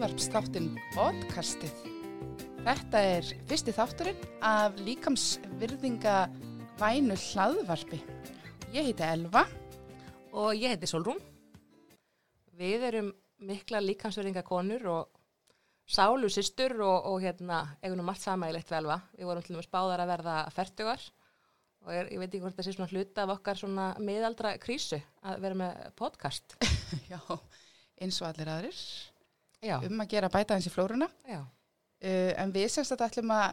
hlaðvarpstáttin 0.00 0.68
podcastið. 0.94 1.72
Þetta 2.64 3.00
er 3.04 3.26
fyrsti 3.50 3.72
þátturinn 3.76 4.22
af 4.48 4.78
líkamsvirðinga 4.80 6.14
vænu 6.80 7.18
hlaðvarpi. 7.20 7.98
Ég 8.72 8.88
heiti 8.88 9.04
Elva. 9.04 9.42
Og 10.32 10.56
ég 10.56 10.72
heiti 10.72 10.88
Solrún. 10.88 11.20
Við 12.56 12.86
erum 12.88 13.12
mikla 13.44 13.84
líkansverðinga 13.84 14.40
konur 14.48 14.88
og 14.88 15.20
sálu 15.84 16.32
sýstur 16.32 16.78
og, 16.80 17.12
og 17.12 17.20
hérna, 17.20 17.60
eigum 17.84 18.00
margt 18.00 18.24
samægilegt 18.24 18.72
velva. 18.72 19.02
Við 19.20 19.28
vorum 19.28 19.44
til 19.44 19.58
dæmis 19.58 19.68
báðar 19.68 20.06
að 20.06 20.12
verða 20.14 20.40
færtugar 20.56 21.08
og 21.84 21.92
er, 21.92 22.08
ég 22.08 22.24
veit 22.24 22.30
ekki 22.30 22.44
hvort 22.46 22.56
það 22.56 22.70
sé 22.70 22.78
svona 22.78 22.94
hluta 22.94 23.28
af 23.28 23.36
okkar 23.36 23.64
svona 23.66 23.92
miðaldra 24.00 24.56
krísu 24.64 25.04
að 25.20 25.44
vera 25.44 25.62
með 25.66 25.88
podcast. 26.00 26.56
Já, 27.12 27.20
eins 28.00 28.24
og 28.24 28.32
allir 28.32 28.56
aðrir. 28.56 28.84
Já, 29.60 29.76
Um 29.84 30.00
að 30.00 30.14
gera 30.14 30.30
bæta 30.32 30.56
eins 30.56 30.68
í 30.68 30.72
flóruna. 30.72 31.10
já, 31.28 31.42
Uh, 32.00 32.32
en 32.40 32.48
við 32.48 32.70
semst 32.72 32.94
að 32.94 33.02
ætlum 33.10 33.32
að 33.34 33.50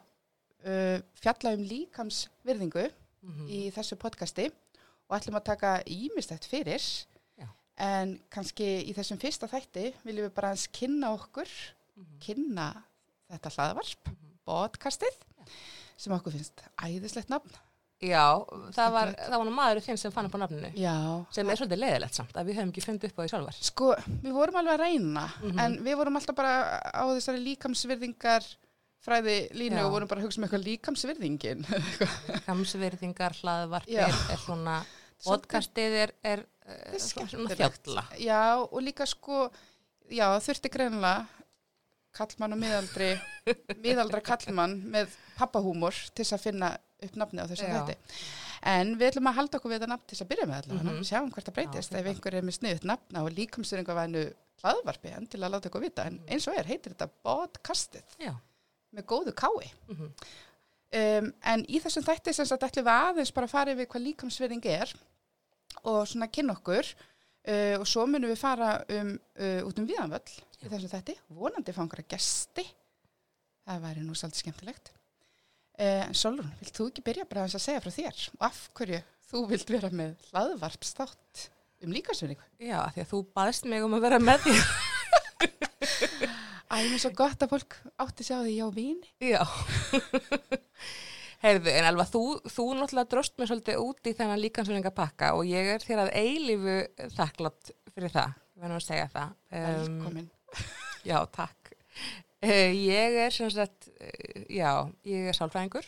uh, 0.64 1.02
fjalla 1.20 1.52
um 1.52 1.64
líkamsvirðingu 1.68 2.86
mhm, 2.88 3.50
í 3.52 3.58
þessu 3.76 3.98
podcasti 4.00 4.46
og 4.48 5.18
ætlum 5.18 5.36
að 5.36 5.50
taka 5.50 5.72
ímestætt 5.92 6.48
fyrir. 6.48 6.86
Já. 7.36 7.50
En 7.84 8.14
kannski 8.32 8.70
í 8.88 8.96
þessum 8.96 9.20
fyrsta 9.20 9.50
þætti 9.52 9.90
viljum 10.06 10.30
við 10.30 10.34
bara 10.38 10.54
hans 10.54 10.64
kynna 10.72 11.12
okkur, 11.18 11.52
mhm, 12.00 12.22
kynna 12.24 12.70
þetta 13.28 13.52
hlaðvarp, 13.58 14.14
mhm. 14.14 14.32
podcastið, 14.48 15.20
sem 16.00 16.16
okkur 16.16 16.38
finnst 16.38 16.64
æðislegt 16.80 17.36
nafn. 17.36 17.52
Já, 18.02 18.26
það 18.76 18.92
var, 18.94 19.12
það 19.18 19.38
var 19.42 19.50
maður 19.58 19.82
þinn 19.88 19.98
sem 19.98 20.12
fann 20.14 20.26
upp 20.30 20.36
á 20.38 20.40
nafninu. 20.44 20.70
Já. 20.78 20.96
Sem 21.34 21.50
er 21.50 21.58
svolítið 21.60 21.80
leiðilegt 21.82 22.14
samt, 22.20 22.36
að 22.38 22.46
við 22.52 22.60
höfum 22.60 22.72
ekki 22.74 22.84
fundið 22.86 23.10
upp 23.12 23.18
á 23.18 23.22
því 23.24 23.32
sjálfar. 23.34 23.58
Sko, 23.72 23.88
við 24.24 24.36
vorum 24.38 24.60
alveg 24.62 24.74
að 24.76 24.84
reyna, 24.86 25.26
Mhm. 25.42 25.60
en 25.60 25.78
við 25.86 25.96
vorum 25.98 26.16
alltaf 26.20 26.36
bara 26.36 26.54
á 26.94 27.04
þessari 27.16 27.42
líkamsvirðingar 27.48 28.44
fræði 29.08 29.38
línu 29.54 29.78
Já. 29.80 29.86
og 29.86 29.92
vorum 29.92 30.08
bara 30.08 30.22
að 30.22 30.26
hugsa 30.28 30.38
um 30.42 30.46
eitthvað 30.48 30.68
líkamsvirðingin. 30.68 31.66
Kamsverðingar, 32.48 33.34
hlaðvarpir, 33.42 34.14
er 34.34 34.42
svona, 34.44 34.78
podcastið 35.26 35.98
er, 36.04 36.14
er, 36.24 36.44
er 36.68 37.00
svona 37.02 37.56
fjalla. 37.56 38.04
já, 38.20 38.42
og 38.62 38.82
líka 38.84 39.08
sko, 39.08 39.50
já, 40.12 40.28
þurfti 40.44 40.70
greinilega 40.74 41.28
kallmann 42.18 42.56
og 42.56 42.60
miðaldri, 42.64 43.10
miðaldra 43.84 44.22
kallmann 44.26 44.76
með 44.94 45.16
pappahúmor 45.38 45.96
til 46.14 46.24
þess 46.26 46.36
að 46.38 46.46
finna 46.48 46.72
upp 47.06 47.16
nafni 47.22 47.44
á 47.44 47.50
þessu 47.50 47.68
Já. 47.68 47.74
þætti. 47.78 47.98
En 48.68 48.96
við 48.98 49.12
ætlum 49.12 49.30
að 49.30 49.38
halda 49.38 49.60
okkur 49.60 49.72
við 49.72 49.78
þetta 49.80 49.90
nafn 49.94 50.06
til 50.10 50.16
þess 50.18 50.26
að 50.26 50.30
byrja 50.32 50.48
með 50.50 50.58
allavega, 50.64 50.92
Mhm. 50.96 51.04
sjáum 51.12 51.32
hvert 51.36 51.48
það 51.48 51.56
breytist. 51.60 51.92
Já, 51.94 52.00
Ef 52.02 52.06
einhver 52.12 52.34
er 52.34 52.42
með 52.48 52.58
sniðut 52.58 52.88
nafna 52.90 53.24
og 53.24 53.30
líkamstöringavænu 53.38 54.24
hlaðvarpi, 54.64 55.12
en 55.16 55.28
til 55.28 55.40
að 55.46 55.52
láta 55.54 55.70
ykkur 55.70 55.82
vita. 55.86 56.06
En 56.10 56.20
eins 56.28 56.48
og 56.50 56.58
er, 56.58 56.66
heitir 56.66 56.96
þetta 56.96 57.10
podcastið 57.24 58.18
Já. 58.20 58.34
með 58.96 59.06
góðu 59.06 59.34
kái. 59.38 59.72
mhm. 59.88 60.12
Um, 60.98 61.34
en 61.44 61.66
í 61.68 61.82
þessum 61.84 62.04
þætti 62.08 62.34
sem 62.34 62.46
sagt 62.48 62.64
ætlum 62.64 62.86
við 62.88 62.94
aðeins 62.96 63.34
bara 63.36 63.46
að 63.46 63.52
fara 63.52 63.72
yfir 63.74 63.88
hvað 63.92 64.06
líkamsvirðing 64.08 64.66
er 64.72 64.94
og 65.84 66.08
svona 66.08 66.30
kynna 66.32 66.54
okkur 66.56 66.88
uh, 66.88 67.76
og 67.82 67.84
svo 67.86 68.06
munum 68.08 68.32
við 68.32 68.38
fara 68.40 68.70
um, 68.96 69.20
uh, 69.38 69.62
út 69.68 69.78
um 69.82 69.86
viðanvöll 69.90 70.38
í 70.64 70.70
þessum 70.72 70.92
þætti, 70.92 71.18
vonandi 71.38 71.76
fá 71.76 71.82
einhverja 71.84 72.12
gesti 72.16 72.66
það 73.68 73.84
væri 73.84 74.06
nú 74.06 74.16
svolítið 74.18 74.44
skemmtilegt 74.44 74.92
uh, 75.82 76.08
Solrún, 76.16 76.50
vilt 76.62 76.78
þú 76.78 76.90
ekki 76.92 77.06
byrja 77.06 77.28
bara 77.30 77.46
að 77.46 77.60
segja 77.62 77.84
frá 77.84 77.94
þér 77.94 78.24
og 78.34 78.46
af 78.48 78.64
hverju 78.78 79.02
þú 79.28 79.44
vilt 79.52 79.74
vera 79.74 79.92
með 79.92 80.30
hlaðvarpstátt 80.32 81.48
um 81.86 81.94
líkamsvirðingu? 81.94 82.46
Já, 82.64 82.80
því 82.96 83.04
að 83.04 83.12
þú 83.12 83.24
baðst 83.38 83.68
mig 83.70 83.84
um 83.86 83.98
að 83.98 84.06
vera 84.08 84.20
með 84.24 84.48
því. 84.48 84.56
Æ, 86.68 86.76
mér 86.84 86.96
er 86.98 87.02
svo 87.04 87.12
gott 87.16 87.44
að 87.44 87.52
fólk 87.54 87.78
átti 88.04 88.26
sig 88.26 88.36
á 88.36 88.42
því 88.42 88.56
já 88.58 88.66
víni 88.76 89.12
Já. 89.24 89.44
Heyrðu, 91.44 91.70
en 91.70 91.86
alveg 91.86 92.10
þú, 92.10 92.22
þú 92.50 92.64
náttúrulega 92.80 93.12
dróst 93.12 93.36
mér 93.38 93.52
svolítið 93.52 93.84
út 93.84 94.10
í 94.10 94.16
þennan 94.18 94.42
líkansverðinga 94.42 94.94
pakka 94.98 95.36
og 95.38 95.46
ég 95.46 95.70
er 95.76 95.86
þér 95.86 96.02
að 96.08 96.16
eilífu 96.18 96.78
þakklátt 97.14 97.72
fyrir 97.94 98.16
það, 98.16 98.34
verðum 98.58 98.80
að 98.80 98.88
segja 98.88 99.12
það. 99.14 99.38
Um, 99.52 99.70
velkomin 99.78 100.32
já, 101.08 101.18
takk. 101.34 101.74
Uh, 102.44 102.70
ég 102.76 103.18
er 103.24 103.34
sem 103.34 103.50
sagt, 103.50 103.90
uh, 103.98 104.44
já, 104.54 104.72
ég 105.08 105.32
er 105.32 105.38
sálfræðingur 105.38 105.88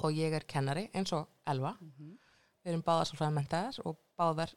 og 0.00 0.16
ég 0.16 0.36
er 0.36 0.46
kennari 0.48 0.86
eins 0.94 1.12
og 1.16 1.26
Elva. 1.50 1.74
Mhm. 1.80 2.16
Við 2.60 2.72
erum 2.72 2.84
báðar 2.84 3.08
sálfræðamentaðar 3.08 3.80
og 3.88 3.98
báðar 4.20 4.54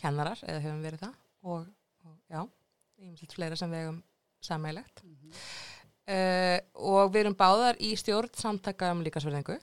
kennarar, 0.00 0.40
eða 0.46 0.62
höfum 0.64 0.84
verið 0.84 1.04
það 1.04 1.14
og, 1.42 1.66
og 2.06 2.16
já, 2.32 2.42
ég 3.04 3.34
fleira 3.34 3.58
sem 3.58 3.70
við 3.70 3.84
hefum 3.84 4.02
sammeilegt. 4.40 5.04
Mhm. 5.04 5.40
Uh, 6.08 6.58
og 6.88 7.12
við 7.12 7.26
erum 7.26 7.36
báðar 7.36 7.76
í 7.84 7.92
stjórn 8.00 8.32
samtaka 8.32 8.94
um 8.94 9.02
líkasverðingu. 9.04 9.58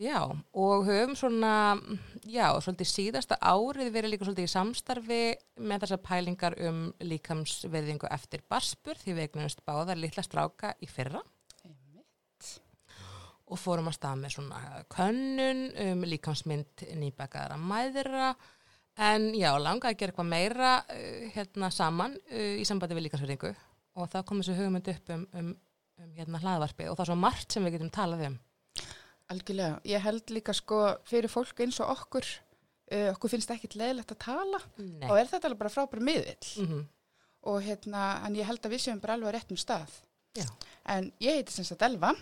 Já, 0.00 0.22
og 0.56 0.86
höfum 0.88 1.12
svona, 1.12 1.76
já, 2.24 2.46
svolítið 2.64 2.88
síðasta 2.88 3.36
árið 3.36 3.90
verið 3.92 4.14
líka 4.14 4.24
svolítið 4.24 4.46
í 4.46 4.52
samstarfi 4.54 5.18
með 5.60 5.82
þessar 5.82 6.00
pælingar 6.06 6.56
um 6.70 6.78
líkamsverðingu 7.04 8.08
eftir 8.08 8.40
barspur 8.48 8.96
því 8.96 9.18
við 9.18 9.26
eignumst 9.26 9.60
báðar 9.68 10.00
litla 10.00 10.24
stráka 10.24 10.72
í 10.80 10.88
fyrra 10.88 11.20
Einmitt. 11.68 12.48
og 13.44 13.60
fórum 13.60 13.92
að 13.92 13.98
stað 13.98 14.24
með 14.24 14.36
svona 14.38 14.82
könnun 14.96 15.62
um 15.84 16.08
líkamsmynd 16.08 16.88
nýbakaðara 16.96 17.60
mæðra 17.60 18.32
en 18.96 19.34
já, 19.36 19.52
langaði 19.60 19.92
að 19.92 20.00
gera 20.00 20.14
eitthvað 20.14 20.32
meira 20.32 20.74
uh, 20.80 21.24
hérna 21.36 21.68
saman 21.76 22.16
uh, 22.16 22.54
í 22.56 22.64
sambandi 22.64 22.96
við 22.96 23.10
líkamsverðingu 23.10 23.52
og 24.00 24.08
það 24.08 24.30
kom 24.30 24.40
þessu 24.40 24.62
hugmynd 24.62 24.94
upp 24.96 25.18
um, 25.18 25.32
um, 25.36 25.56
um 26.00 26.14
hérna 26.16 26.40
hlaðvarpi 26.40 26.88
og 26.88 26.96
það 26.96 27.10
er 27.10 27.12
svo 27.12 27.24
margt 27.28 27.52
sem 27.52 27.68
við 27.68 27.76
getum 27.76 27.98
talað 28.00 28.30
um. 28.32 28.46
Algjörlega, 29.30 29.80
ég 29.86 30.02
held 30.02 30.32
líka 30.34 30.54
sko 30.56 30.80
fyrir 31.06 31.30
fólk 31.30 31.60
eins 31.62 31.78
og 31.82 31.92
okkur, 31.92 32.26
uh, 32.90 33.10
okkur 33.12 33.30
finnst 33.34 33.52
ekki 33.54 33.70
leðilegt 33.76 34.16
að 34.16 34.24
tala 34.26 34.62
Nei. 34.78 35.06
og 35.08 35.18
er 35.18 35.30
þetta 35.30 35.54
bara 35.54 35.72
frábæra 35.72 36.02
miðvill 36.02 36.66
Mm 36.66 36.88
og 37.42 37.62
hérna, 37.64 38.20
en 38.26 38.36
ég 38.36 38.44
held 38.48 38.64
að 38.64 38.74
við 38.74 38.84
séum 38.84 39.00
bara 39.00 39.16
alveg 39.16 39.32
á 39.32 39.36
réttum 39.38 39.58
stað. 39.60 39.94
Já. 40.36 40.46
En 40.92 41.10
ég 41.22 41.38
heiti 41.38 41.54
sem 41.54 41.66
sagt 41.66 41.82
Elva 41.86 42.12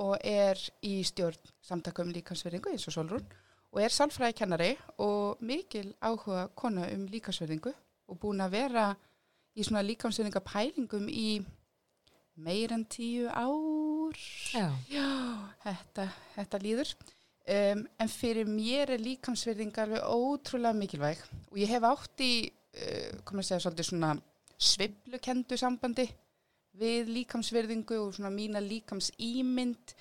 og 0.00 0.16
er 0.24 0.58
í 0.84 0.94
stjórn 1.06 1.52
samtakum 1.62 2.12
líkansverðingu 2.14 2.72
eins 2.72 2.86
og 2.88 2.96
Solrún 2.96 3.26
og 3.72 3.80
er 3.80 3.92
sálfræðikennari 3.92 4.72
og 5.04 5.42
mikil 5.44 5.92
áhuga 6.00 6.48
kona 6.58 6.88
um 6.92 7.06
líkansverðingu 7.12 7.72
og 8.08 8.20
búin 8.20 8.42
að 8.44 8.56
vera 8.56 8.86
í 9.52 9.64
svona 9.64 9.84
líkansverðingapælingum 9.84 11.08
í 11.12 11.42
meir 12.40 12.72
en 12.72 12.86
tíu 12.88 13.28
ár. 13.28 13.81
Já. 14.52 14.66
Já, 14.90 15.08
þetta, 15.64 16.06
þetta 16.36 16.60
líður. 16.62 16.92
Um, 17.42 17.84
en 17.98 18.10
fyrir 18.12 18.46
mér 18.46 18.92
er 18.94 19.02
líkamsverðing 19.02 19.78
alveg 19.82 20.04
ótrúlega 20.06 20.78
mikilvæg 20.78 21.22
og 21.50 21.56
ég 21.58 21.72
hef 21.72 21.86
átt 21.88 22.22
í, 22.22 22.34
uh, 22.46 23.08
komið 23.26 23.42
að 23.42 23.48
segja, 23.48 23.62
svolítið 23.64 23.88
svona 23.88 24.10
sviblukendu 24.62 25.58
sambandi 25.58 26.06
við 26.78 27.10
líkamsverðingu 27.16 27.98
og 27.98 28.14
svona 28.14 28.30
mína 28.30 28.62
líkamsýmynd. 28.62 29.96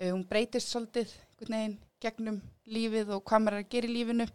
Uh, 0.00 0.14
hún 0.14 0.24
breytist 0.30 0.72
svolítið 0.72 1.12
veginn 1.44 1.76
gegnum 2.02 2.40
lífið 2.70 3.12
og 3.16 3.24
hvað 3.26 3.44
maður 3.44 3.58
er 3.58 3.66
að 3.66 3.72
gera 3.74 3.90
í 3.90 3.94
lífinu. 3.94 4.28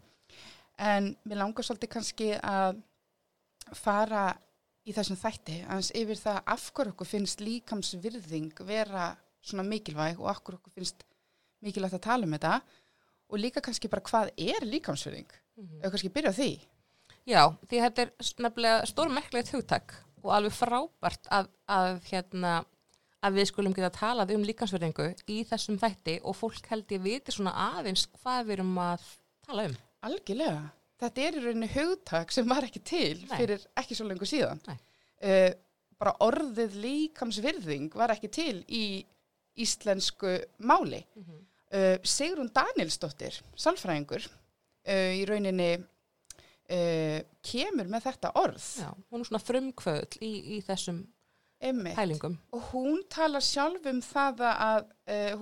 En 0.84 1.10
mér 1.24 1.40
langar 1.40 1.66
svolítið 1.66 1.92
kannski 1.92 2.30
að 2.38 2.80
fara 3.74 4.28
í 4.84 4.92
þessum 4.92 5.16
þætti 5.16 5.58
aðeins 5.64 5.92
yfir 5.96 6.18
það 6.20 6.40
af 6.54 6.64
hverju 6.76 6.92
okkur 6.94 7.08
finnst 7.08 7.40
líkamsvirðing 7.40 8.52
vera 8.68 9.14
svona 9.44 9.64
mikilvæg 9.68 10.20
og 10.20 10.28
af 10.32 10.42
hverju 10.44 10.58
okkur 10.60 10.74
finnst 10.78 11.04
mikilvægt 11.64 11.96
að 11.98 12.04
tala 12.08 12.26
um 12.28 12.34
þetta 12.36 12.54
og 13.30 13.40
líka 13.40 13.62
kannski 13.64 13.88
bara 13.88 14.04
hvað 14.04 14.30
er 14.36 14.66
líkamsvirðing 14.68 15.30
Mhm. 15.56 15.84
ef 15.84 15.90
kannski 15.92 16.10
byrja 16.10 16.30
á 16.34 16.38
því 16.38 16.50
Já, 17.26 17.42
því 17.70 17.78
þetta 17.80 18.02
er 18.02 18.10
nefnilega 18.42 18.86
stórmerklegt 18.90 19.52
hugtak 19.54 19.94
og 20.24 20.32
alveg 20.34 20.52
frábært 20.52 21.28
að, 21.30 21.46
að, 21.68 22.00
hérna, 22.10 22.64
að 23.22 23.32
við 23.38 23.46
skulum 23.48 23.72
geta 23.76 23.90
talað 23.94 24.34
um 24.34 24.42
líkansverðingu 24.44 25.06
í 25.30 25.44
þessum 25.48 25.78
þætti 25.78 26.18
og 26.24 26.36
fólk 26.36 26.66
held 26.68 26.84
ég 26.92 27.00
viti 27.00 27.32
svona 27.32 27.54
aðeins 27.78 28.06
hvað 28.18 28.44
við 28.44 28.52
erum 28.58 28.74
að 28.82 29.06
tala 29.46 29.64
um. 29.70 29.76
algjörlega, 30.02 30.70
þetta 31.04 31.24
er 31.28 31.36
í 31.38 31.44
rauninni 31.44 31.70
hugtak 31.74 32.32
sem 32.34 32.48
var 32.48 32.66
ekki 32.66 32.80
til 32.84 33.22
Nei. 33.28 33.36
fyrir 33.38 33.64
ekki 33.80 33.96
svo 33.98 34.06
lengur 34.08 34.28
síðan 34.30 34.60
uh, 34.68 35.50
bara 36.00 36.14
orðið 36.26 36.76
líkamsvirðing 36.82 37.94
var 37.96 38.12
ekki 38.16 38.30
til 38.34 38.64
í 38.68 38.84
íslensku 39.62 40.38
máli 40.58 41.04
Mm 41.14 41.22
-hmm. 41.24 41.40
uh, 41.76 41.98
Sigrun 42.02 42.50
Danielsdóttir, 42.54 43.40
salfræðingur 43.56 44.24
uh, 44.26 45.12
í 45.20 45.24
rauninni 45.24 45.84
kemur 47.44 47.86
með 47.92 48.02
þetta 48.06 48.30
orð 48.40 48.64
Já, 48.80 48.88
hún 49.10 49.20
er 49.20 49.26
svona 49.28 49.42
frumkvöðl 49.44 50.16
í, 50.24 50.30
í 50.56 50.60
þessum 50.64 51.02
Einmitt. 51.60 51.94
pælingum. 51.94 52.38
og 52.52 52.62
hún 52.72 53.02
talar 53.10 53.42
sjálf 53.44 53.84
um 53.86 54.00
það 54.00 54.40
að 54.40 54.86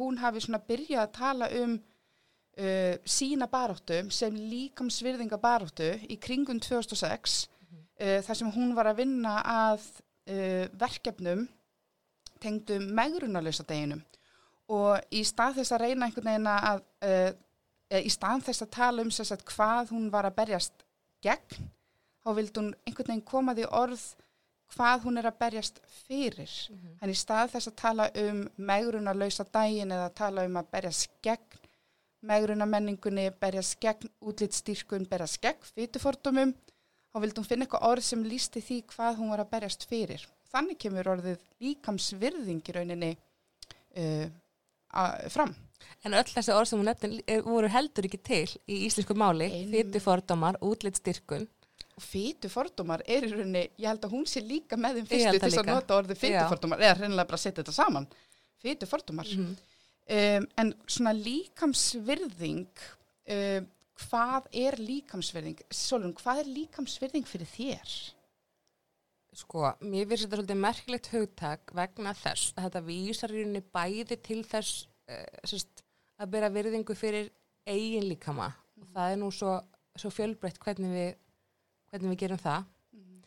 hún 0.00 0.18
hafi 0.18 0.40
svona 0.40 0.58
byrjað 0.58 1.02
að 1.02 1.12
tala 1.12 1.48
um 1.62 1.76
uh, 2.58 2.94
sína 3.04 3.48
baróttu 3.50 4.02
sem 4.10 4.36
líkamsvirðinga 4.36 5.38
baróttu 5.40 5.94
í 6.08 6.18
kringum 6.20 6.60
2006 6.60 7.46
uh, 7.46 7.52
uh, 8.02 8.20
þar 8.24 8.38
sem 8.38 8.52
hún 8.54 8.74
var 8.76 8.90
að 8.90 9.02
vinna 9.02 9.36
að 9.42 9.84
uh, 10.30 10.66
verkefnum 10.78 11.46
tengdum 12.42 12.88
megrunarlösa 12.96 13.66
deginum. 13.68 14.02
Og 14.72 14.98
í 15.14 15.22
stað 15.26 15.60
þess 15.60 15.74
að 15.74 15.84
reyna 15.84 16.08
einhvern 16.08 16.30
veginn 16.30 16.50
að 16.50 16.82
uh, 17.06 18.00
í 18.00 18.10
stað 18.10 18.48
þess 18.48 18.64
að 18.64 18.74
tala 18.78 19.04
um 19.04 19.12
sagt, 19.12 19.44
hvað 19.52 19.92
hún 19.92 20.08
var 20.10 20.26
að 20.26 20.38
berjast 20.40 20.84
gegn, 21.22 21.70
þá 22.24 22.30
vildi 22.38 22.60
hún 22.60 22.74
einhvern 22.86 23.12
veginn 23.12 23.26
koma 23.28 23.54
því 23.54 23.68
orð 23.78 24.04
hvað 24.72 25.02
hún 25.04 25.20
er 25.20 25.28
að 25.28 25.40
berjast 25.42 25.82
fyrir. 26.06 26.52
Mm 26.70 26.78
-hmm. 26.78 26.94
en 27.02 27.10
í 27.10 27.16
stað 27.16 27.52
þess 27.54 27.68
að 27.68 27.80
tala 27.82 28.10
um 28.24 28.46
megrunarlösa 28.56 29.44
daginn 29.44 29.92
eða 29.92 30.14
tala 30.14 30.46
um 30.48 30.56
að 30.56 30.70
berjast 30.72 31.10
gegn 31.22 31.61
megrunamenningunni, 32.26 33.30
berjast 33.42 33.78
gegn 33.82 34.10
útlitstýrkun, 34.20 35.08
berjast 35.10 35.40
gegn 35.42 35.72
fytufordumum, 35.74 36.54
þá 37.12 37.18
vildi 37.24 37.42
hún 37.42 37.48
finna 37.48 37.66
eitthvað 37.66 37.88
orð 37.90 38.06
sem 38.06 38.22
lísti 38.26 38.62
því 38.62 38.78
hvað 38.92 39.18
hún 39.20 39.34
var 39.34 39.44
að 39.44 39.52
berjast 39.56 39.88
fyrir. 39.90 40.24
Þannig 40.52 40.80
kemur 40.84 41.10
orðið 41.14 41.42
líkamsvirðing 41.64 42.68
í 42.68 42.76
rauninni 42.76 43.12
uh, 43.16 44.26
fram. 45.32 45.54
En 46.06 46.14
öll 46.14 46.28
þessi 46.28 46.54
orð 46.54 46.70
sem 46.70 46.78
hún 46.78 46.90
nefnir 46.90 47.42
voru 47.46 47.70
heldur 47.72 48.06
ekki 48.06 48.20
til 48.22 48.46
í 48.70 48.84
íslensku 48.86 49.16
máli, 49.18 49.48
fytufordumar, 49.72 50.60
útlitstýrkun 50.62 51.48
Fýtu 52.00 52.48
fordómar 52.48 53.02
er 53.04 53.26
í 53.26 53.30
rauninni, 53.30 53.66
ég 53.76 53.84
held 53.90 54.06
að 54.06 54.14
hún 54.14 54.24
sé 54.28 54.40
líka 54.40 54.78
með 54.80 55.00
þeim 55.00 55.08
fyrstu 55.10 55.40
til 55.42 55.58
að 55.60 55.68
nota 55.68 55.96
orðið 55.98 56.20
fýtu 56.22 56.44
fordómar, 56.48 56.80
eða 56.80 56.94
reynilega 57.02 57.28
bara 57.28 57.40
setja 57.42 57.60
þetta 57.60 57.74
saman, 57.76 58.06
fýtu 58.62 58.88
fordómar. 58.88 59.28
Mm 59.28 59.42
-hmm. 59.42 59.71
Um, 60.08 60.48
en 60.60 60.72
svona 60.86 61.12
líkamsvirðing, 61.16 62.82
um, 63.36 63.68
hvað 64.06 64.48
er 64.64 64.78
líkamsvirðing? 64.80 65.62
Solun, 65.70 66.16
hvað 66.18 66.42
er 66.42 66.50
líkamsvirðing 66.56 67.28
fyrir 67.28 67.50
þér? 67.52 67.94
Sko, 69.32 69.70
mér 69.80 70.08
finnst 70.08 70.26
þetta 70.26 70.40
svolítið 70.42 70.58
merkilegt 70.60 71.12
hugtak 71.14 71.70
vegna 71.76 72.12
þess 72.16 72.52
að 72.52 72.66
þetta 72.66 72.82
vísar 72.88 73.32
í 73.32 73.38
rauninni 73.40 73.62
bæði 73.72 74.18
til 74.20 74.42
þess 74.44 74.82
uh, 75.08 75.46
sérst, 75.48 75.86
að 76.20 76.34
byrja 76.34 76.52
virðingu 76.52 76.96
fyrir 76.98 77.30
eigin 77.68 78.10
líkama 78.10 78.50
mm 78.50 78.62
og 78.82 78.90
það 78.96 79.12
er 79.12 79.20
nú 79.20 79.30
svo, 79.34 79.56
svo 79.98 80.10
fjölbreytt 80.12 80.60
hvernig 80.62 80.94
við 80.96 81.10
hvernig 81.92 82.14
við 82.14 82.20
gerum 82.24 82.40
það 82.40 82.64
mm. 82.96 83.22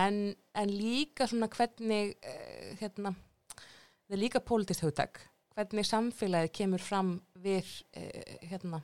en, 0.00 0.20
en 0.62 0.74
líka 0.74 1.28
svona 1.30 1.48
hvernig 1.54 2.14
uh, 2.18 2.70
hérna, 2.80 3.14
það 3.54 4.16
er 4.16 4.22
líka 4.24 4.44
pólitist 4.44 4.84
hugtak 4.84 5.22
hvernig 5.58 5.86
samfélagi 5.88 6.54
kemur 6.60 6.82
fram 6.82 7.16
við 7.42 7.66
uh, 7.98 8.34
hérna, 8.46 8.82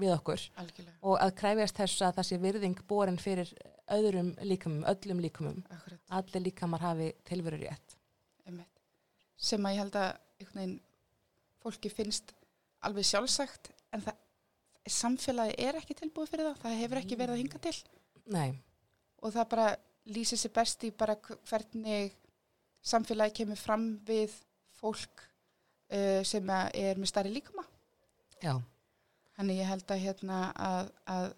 við 0.00 0.14
okkur 0.16 0.46
Algjörlega. 0.62 0.98
og 1.04 1.18
að 1.20 1.34
kræfjast 1.42 1.80
þess 1.82 2.04
að 2.08 2.14
það 2.18 2.28
sé 2.30 2.42
virðing 2.42 2.84
borin 2.88 3.20
fyrir 3.20 3.50
öðrum 3.92 4.32
líkamum, 4.40 4.86
öllum 4.88 5.20
líkamum 5.20 5.58
Akkurat. 5.68 6.00
allir 6.08 6.46
líkamar 6.48 6.80
hafi 6.80 7.12
tilveru 7.28 7.60
rétt 7.60 7.98
sem 9.42 9.66
að 9.66 9.74
ég 9.74 9.82
held 9.82 9.98
að 9.98 10.10
veginn, 10.54 10.76
fólki 11.62 11.90
finnst 11.90 12.32
alveg 12.86 13.06
sjálfsagt 13.06 13.72
en 13.94 14.04
það 14.04 14.92
samfélagi 14.92 15.58
er 15.62 15.78
ekki 15.78 15.96
tilbúið 15.98 16.32
fyrir 16.32 16.48
það 16.50 16.62
það 16.64 16.80
hefur 16.80 17.00
ekki 17.02 17.18
verið 17.18 17.34
að 17.34 17.42
hinga 17.42 17.60
til 17.62 17.74
Nei. 18.34 18.50
og 19.22 19.34
það 19.34 19.50
bara 19.54 19.66
lýsir 20.14 20.40
sér 20.40 20.54
best 20.54 20.86
í 20.86 20.90
bara 20.94 21.18
hvernig 21.18 22.16
samfélagi 22.82 23.42
kemur 23.42 23.60
fram 23.60 23.86
við 24.06 24.34
fólk 24.78 25.26
uh, 25.92 26.20
sem 26.26 26.50
er 26.50 27.00
með 27.00 27.10
starri 27.10 27.32
líkama. 27.34 27.64
Já. 28.42 28.56
Þannig 29.36 29.62
ég 29.62 29.70
held 29.70 29.92
að, 29.94 30.02
hérna, 30.02 30.38
að, 30.56 30.90
að 31.08 31.28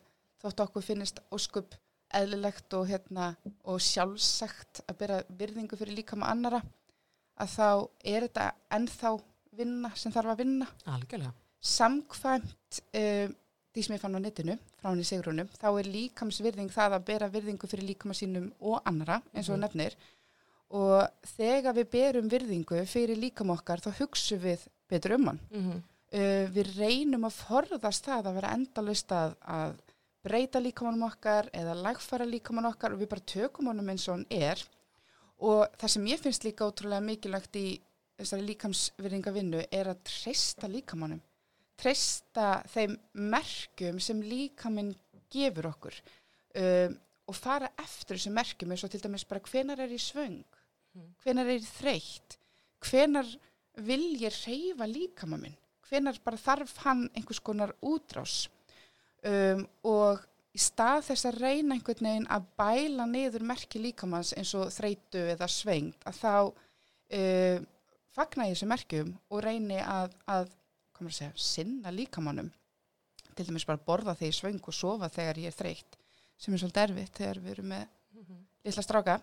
þótt 0.43 0.65
okkur 0.67 0.87
finnist 0.87 1.21
óskup 1.35 1.77
eðlilegt 2.15 2.75
og, 2.79 2.89
hérna, 2.89 3.35
og 3.67 3.83
sjálfsagt 3.83 4.83
að 4.87 4.99
byrja 5.03 5.21
virðingu 5.39 5.79
fyrir 5.79 5.99
líkama 5.99 6.31
annara 6.31 6.61
að 7.41 7.55
þá 7.55 7.69
er 8.07 8.27
þetta 8.29 8.51
ennþá 8.77 9.15
vinna 9.59 9.91
sem 9.99 10.13
þarf 10.15 10.35
að 10.35 10.43
vinna. 10.45 10.69
Algjörlega. 10.91 11.33
Samkvæmt 11.65 12.81
uh, 12.99 13.33
því 13.75 13.85
sem 13.85 13.97
ég 13.97 14.03
fann 14.03 14.15
á 14.15 14.23
netinu 14.23 14.57
frá 14.79 14.91
henni 14.91 15.07
Sigrunum, 15.07 15.49
þá 15.59 15.69
er 15.73 15.91
líkamsvirðing 15.91 16.71
það 16.75 16.99
að 16.99 17.07
bera 17.09 17.31
virðingu 17.33 17.71
fyrir 17.71 17.89
líkama 17.89 18.15
sínum 18.15 18.51
og 18.63 18.83
annara 18.87 19.21
eins 19.33 19.49
og 19.49 19.57
mm 19.57 19.65
-hmm. 19.65 19.65
nefnir 19.65 19.97
og 20.71 21.09
þegar 21.37 21.77
við 21.77 21.91
berum 21.93 22.31
virðingu 22.31 22.85
fyrir 22.89 23.21
líkam 23.21 23.53
okkar 23.55 23.83
þá 23.85 23.91
hugsu 24.01 24.39
við 24.43 24.65
betur 24.91 25.17
um 25.19 25.29
hann. 25.31 25.41
Mm 25.51 25.65
-hmm. 25.65 25.83
uh, 26.19 26.47
við 26.55 26.77
reynum 26.79 27.25
að 27.25 27.41
forðast 27.43 28.05
það 28.05 28.27
að 28.27 28.35
vera 28.41 28.55
endalust 28.55 29.13
að, 29.13 29.37
að 29.43 29.75
breyta 30.25 30.61
líkamannum 30.61 31.09
okkar 31.11 31.51
eða 31.53 31.75
lagfara 31.75 32.25
líkamann 32.25 32.71
okkar 32.73 32.93
og 32.93 33.01
við 33.03 33.09
bara 33.09 33.21
tökum 33.21 33.67
honum 33.67 33.89
eins 33.89 34.09
og 34.09 34.15
hann 34.15 34.27
er 34.31 34.63
og 35.39 35.69
það 35.77 35.91
sem 35.91 36.07
ég 36.07 36.21
finnst 36.21 36.45
líka 36.45 36.65
ótrúlega 36.65 37.05
mikilvægt 37.05 37.57
í 37.57 37.81
þessari 38.17 38.47
líkamsvirðingavinnu 38.49 39.67
er 39.71 39.91
að 39.91 40.03
treysta 40.09 40.71
líkamannum 40.71 41.21
treysta 41.81 42.63
þeim 42.71 42.97
merkum 43.13 43.99
sem 44.03 44.21
líka 44.23 44.71
minn 44.73 44.95
gefur 45.33 45.71
okkur 45.73 45.97
um, 46.61 46.97
og 47.25 47.37
fara 47.37 47.71
eftir 47.81 48.19
þessu 48.19 48.33
merkum 48.35 48.75
eins 48.75 48.85
og 48.87 48.93
til 48.93 49.03
dæmis 49.03 49.27
bara 49.29 49.43
hvenar 49.49 49.81
er 49.81 49.93
ég 49.95 50.03
svöng. 50.03 50.43
Hvenar 51.25 51.51
er 51.51 51.65
þreytt? 51.67 52.39
Hvenar 52.85 53.29
vil 53.87 54.15
ég 54.21 54.35
reyfa 54.45 54.87
líkama 54.89 55.39
minn? 55.41 55.57
Hvenar 55.89 56.19
bara 56.25 56.41
þarf 56.41 56.77
hann 56.85 57.09
einhvers 57.15 57.43
konar 57.45 57.75
útrás? 57.85 58.49
Um, 59.25 59.65
og 59.89 60.23
í 60.55 60.61
stað 60.61 61.09
þess 61.09 61.29
að 61.29 61.39
reyna 61.43 61.75
einhvern 61.75 62.07
veginn 62.07 62.27
að 62.31 62.49
bæla 62.61 63.07
niður 63.11 63.47
merki 63.49 63.81
líkamanns 63.83 64.35
eins 64.39 64.53
og 64.59 64.71
þreytu 64.75 65.23
eða 65.33 65.49
svengt 65.51 66.05
að 66.07 66.21
þá 66.21 66.35
um, 66.45 67.65
fagna 68.15 68.47
ég 68.49 68.55
þessu 68.55 68.69
merkum 68.71 69.15
og 69.33 69.43
reyni 69.43 69.81
að, 69.81 70.15
að 70.31 70.53
segja, 71.09 71.33
sinna 71.35 71.91
líkamannum 71.91 72.53
til 73.35 73.49
dæmis 73.49 73.67
bara 73.67 73.83
borða 73.83 74.15
þegar 74.15 74.31
ég 74.31 74.39
svöng 74.39 74.61
og 74.63 74.77
sofa 74.77 75.11
þegar 75.11 75.41
ég 75.43 75.51
er 75.51 75.57
þreytt 75.57 75.99
sem 76.39 76.55
er 76.55 76.63
svolítið 76.63 76.85
erfitt 76.85 77.19
þegar 77.19 77.41
við 77.43 77.55
erum 77.57 77.73
með 77.73 77.85
mm 77.89 78.23
-hmm. 78.23 78.45
litla 78.69 78.85
stráka 78.87 79.17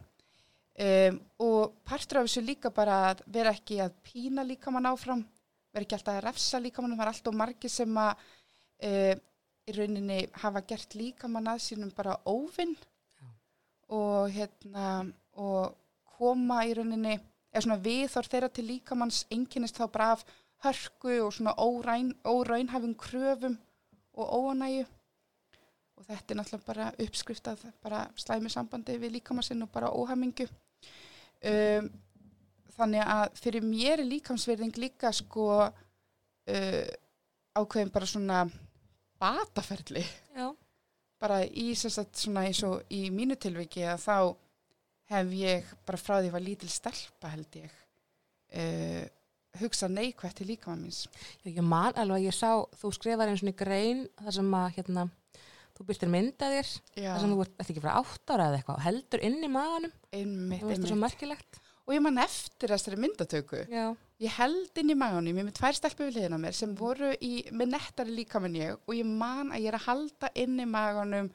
um, 0.80 1.20
og 1.44 1.74
partur 1.88 2.22
af 2.22 2.30
þessu 2.30 2.44
líka 2.46 2.72
bara 2.74 2.98
að 3.12 3.24
vera 3.28 3.54
ekki 3.56 3.82
að 3.84 3.98
pína 4.06 4.46
líkamann 4.48 4.90
áfram 4.92 5.26
vera 5.72 5.86
ekki 5.86 5.98
alltaf 5.98 6.18
að 6.18 6.26
refsa 6.28 6.62
líkamann 6.62 6.96
það 6.98 7.06
er 7.06 7.14
alltaf 7.14 7.38
margi 7.42 7.72
sem 7.72 8.00
að 8.04 8.24
uh, 8.88 9.16
í 9.68 9.76
rauninni 9.78 10.22
hafa 10.42 10.64
gert 10.68 10.96
líkamann 10.98 11.52
að 11.52 11.66
sínum 11.68 11.92
bara 11.96 12.18
óvinn 12.26 12.76
og 13.92 14.32
hérna 14.32 14.88
og 15.40 15.76
koma 16.18 16.64
í 16.68 16.74
rauninni 16.78 17.18
eða 17.52 17.66
svona 17.66 17.84
viðþór 17.84 18.32
þeirra 18.32 18.50
til 18.56 18.68
líkamanns 18.70 19.26
enginnist 19.34 19.80
þá 19.80 19.86
bara 19.92 20.12
af 20.16 20.26
hörku 20.64 21.18
og 21.26 21.34
svona 21.36 21.56
óræn, 21.58 22.14
óraunhafum 22.24 22.96
kröfum 22.96 23.58
og 24.14 24.34
óanægu 24.38 24.86
og 26.02 26.08
þetta 26.08 26.34
er 26.34 26.40
náttúrulega 26.40 26.68
bara 26.68 26.88
uppskriftað 27.06 27.66
bara 27.84 28.02
slæmi 28.20 28.52
sambandi 28.52 28.98
við 29.02 29.20
líkamassinn 29.20 29.62
og 29.66 29.72
bara 29.74 29.92
óhamingu 29.94 30.48
um, 30.50 31.92
þannig 32.76 33.06
að 33.06 33.24
fyrir 33.44 33.68
mér 33.68 34.02
er 34.02 34.10
líkamsverðing 34.10 34.82
líka 34.82 35.14
sko 35.14 35.48
uh, 35.62 36.88
ákveðin 37.54 37.94
bara 37.94 38.10
svona 38.10 38.42
bataferli 39.22 40.04
Já. 40.34 40.50
bara 41.22 41.44
í 41.46 41.72
sérstaklega 41.78 42.26
svona 42.26 42.46
eins 42.50 42.64
og 42.66 42.82
í 42.90 43.06
mínu 43.14 43.38
tilviki 43.38 43.86
að 43.86 44.06
þá 44.08 44.18
hef 45.12 45.34
ég 45.36 45.74
bara 45.86 46.00
frá 46.00 46.16
því 46.16 46.22
að 46.22 46.30
ég 46.30 46.38
var 46.38 46.46
lítil 46.46 46.72
stelpa 46.72 47.34
held 47.36 47.60
ég 47.62 47.74
uh, 48.58 49.06
hugsa 49.60 49.90
neikvægt 49.92 50.40
til 50.40 50.48
líka 50.48 50.72
maður 50.72 50.86
míns. 50.86 51.02
Já, 51.44 51.50
ég 51.52 51.66
man 51.66 51.98
alveg 52.00 52.30
ég 52.30 52.36
sá, 52.36 52.64
þú 52.80 52.92
skrifar 52.96 53.32
eins 53.32 53.44
og 53.44 53.56
grein 53.60 54.06
þar 54.22 54.38
sem 54.38 54.54
að 54.56 54.70
hérna, 54.78 55.08
þú 55.78 55.88
byrtir 55.88 56.12
myndaðir, 56.12 56.70
þar 56.96 57.20
sem 57.24 57.34
þú 57.34 57.42
ert 57.46 57.64
ekki 57.64 57.84
frá 57.84 57.92
átt 57.96 58.34
ára 58.34 58.48
eða 58.50 58.60
eitthvað, 58.60 58.84
heldur 58.86 59.26
inn 59.28 59.40
í 59.42 59.52
maðanum. 59.52 59.94
Einmitt. 60.12 60.64
Það 60.66 60.76
er 60.78 60.92
svo 60.92 61.00
merkilegt. 61.02 61.62
Og 61.88 61.96
ég 61.96 62.04
man 62.06 62.22
eftir 62.22 62.72
þessari 62.72 63.00
myndatöku. 63.02 63.64
Já. 63.72 63.86
Ég 64.22 64.36
held 64.38 64.78
inn 64.78 64.94
í 64.94 64.98
maðanum, 65.00 65.40
ég 65.42 65.48
með 65.48 65.58
tvær 65.58 65.78
stelpu 65.80 66.06
við 66.08 66.20
liðina 66.20 66.38
mér 66.42 66.54
sem 66.54 66.76
voru 66.78 67.10
í, 67.18 67.32
með 67.50 67.74
nettari 67.74 68.14
líka 68.14 68.40
með 68.44 68.60
ég 68.60 68.78
og 68.86 68.94
ég 68.94 69.08
man 69.10 69.50
að 69.50 69.64
ég 69.64 69.72
er 69.72 69.80
að 69.80 69.88
halda 69.88 70.30
inn 70.44 70.62
í 70.62 70.68
maðanum 70.70 71.32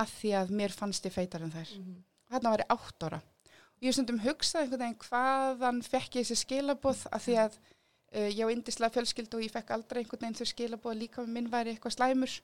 að 0.00 0.16
því 0.16 0.32
að 0.40 0.56
mér 0.62 0.74
fannst 0.74 1.04
ég 1.04 1.14
feitar 1.14 1.44
en 1.44 1.52
þær. 1.52 1.76
Mm 1.76 1.84
-hmm. 1.84 2.02
Þarna 2.32 2.54
var 2.54 2.64
ég 2.64 2.72
átt 2.74 3.06
ára 3.06 3.20
ég 3.84 3.90
hef 3.90 3.98
stundum 3.98 4.22
hugsað 4.24 4.64
einhvern 4.64 4.82
veginn 4.82 5.02
hvaðan 5.04 5.80
fekk 5.84 6.18
ég 6.18 6.26
þessi 6.26 6.40
skilabóð 6.40 7.04
af 7.12 7.24
því 7.26 7.36
að 7.42 7.56
uh, 7.58 8.30
ég 8.30 8.42
á 8.46 8.52
indislega 8.54 8.94
fjölskyld 8.96 9.36
og 9.36 9.44
ég 9.44 9.52
fekk 9.52 9.72
aldrei 9.76 10.00
einhvern 10.00 10.22
veginn 10.24 10.38
þau 10.38 10.50
skilabóð 10.50 11.00
líka 11.02 11.24
með 11.24 11.34
minn 11.36 11.50
væri 11.52 11.74
eitthvað 11.74 11.96
slæmur 11.98 12.36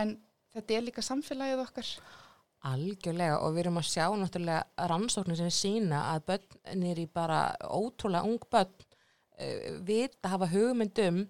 en 0.00 0.16
þetta 0.54 0.76
er 0.76 0.86
líka 0.88 1.04
samfélagið 1.04 1.64
okkar 1.64 1.94
Algjörlega 2.64 3.40
og 3.44 3.52
við 3.52 3.66
erum 3.66 3.80
að 3.80 3.88
sjá 3.90 4.04
náttúrulega 4.16 4.86
rannsóknir 4.88 5.36
sem 5.36 5.50
er 5.50 5.56
sína 5.56 6.00
að 6.14 6.22
börnir 6.30 7.00
í 7.02 7.06
bara 7.12 7.40
ótrúlega 7.68 8.24
ung 8.24 8.40
börn 8.50 8.72
uh, 8.72 9.66
vita 9.84 10.22
að 10.24 10.32
hafa 10.36 10.50
hugmyndum 10.54 11.24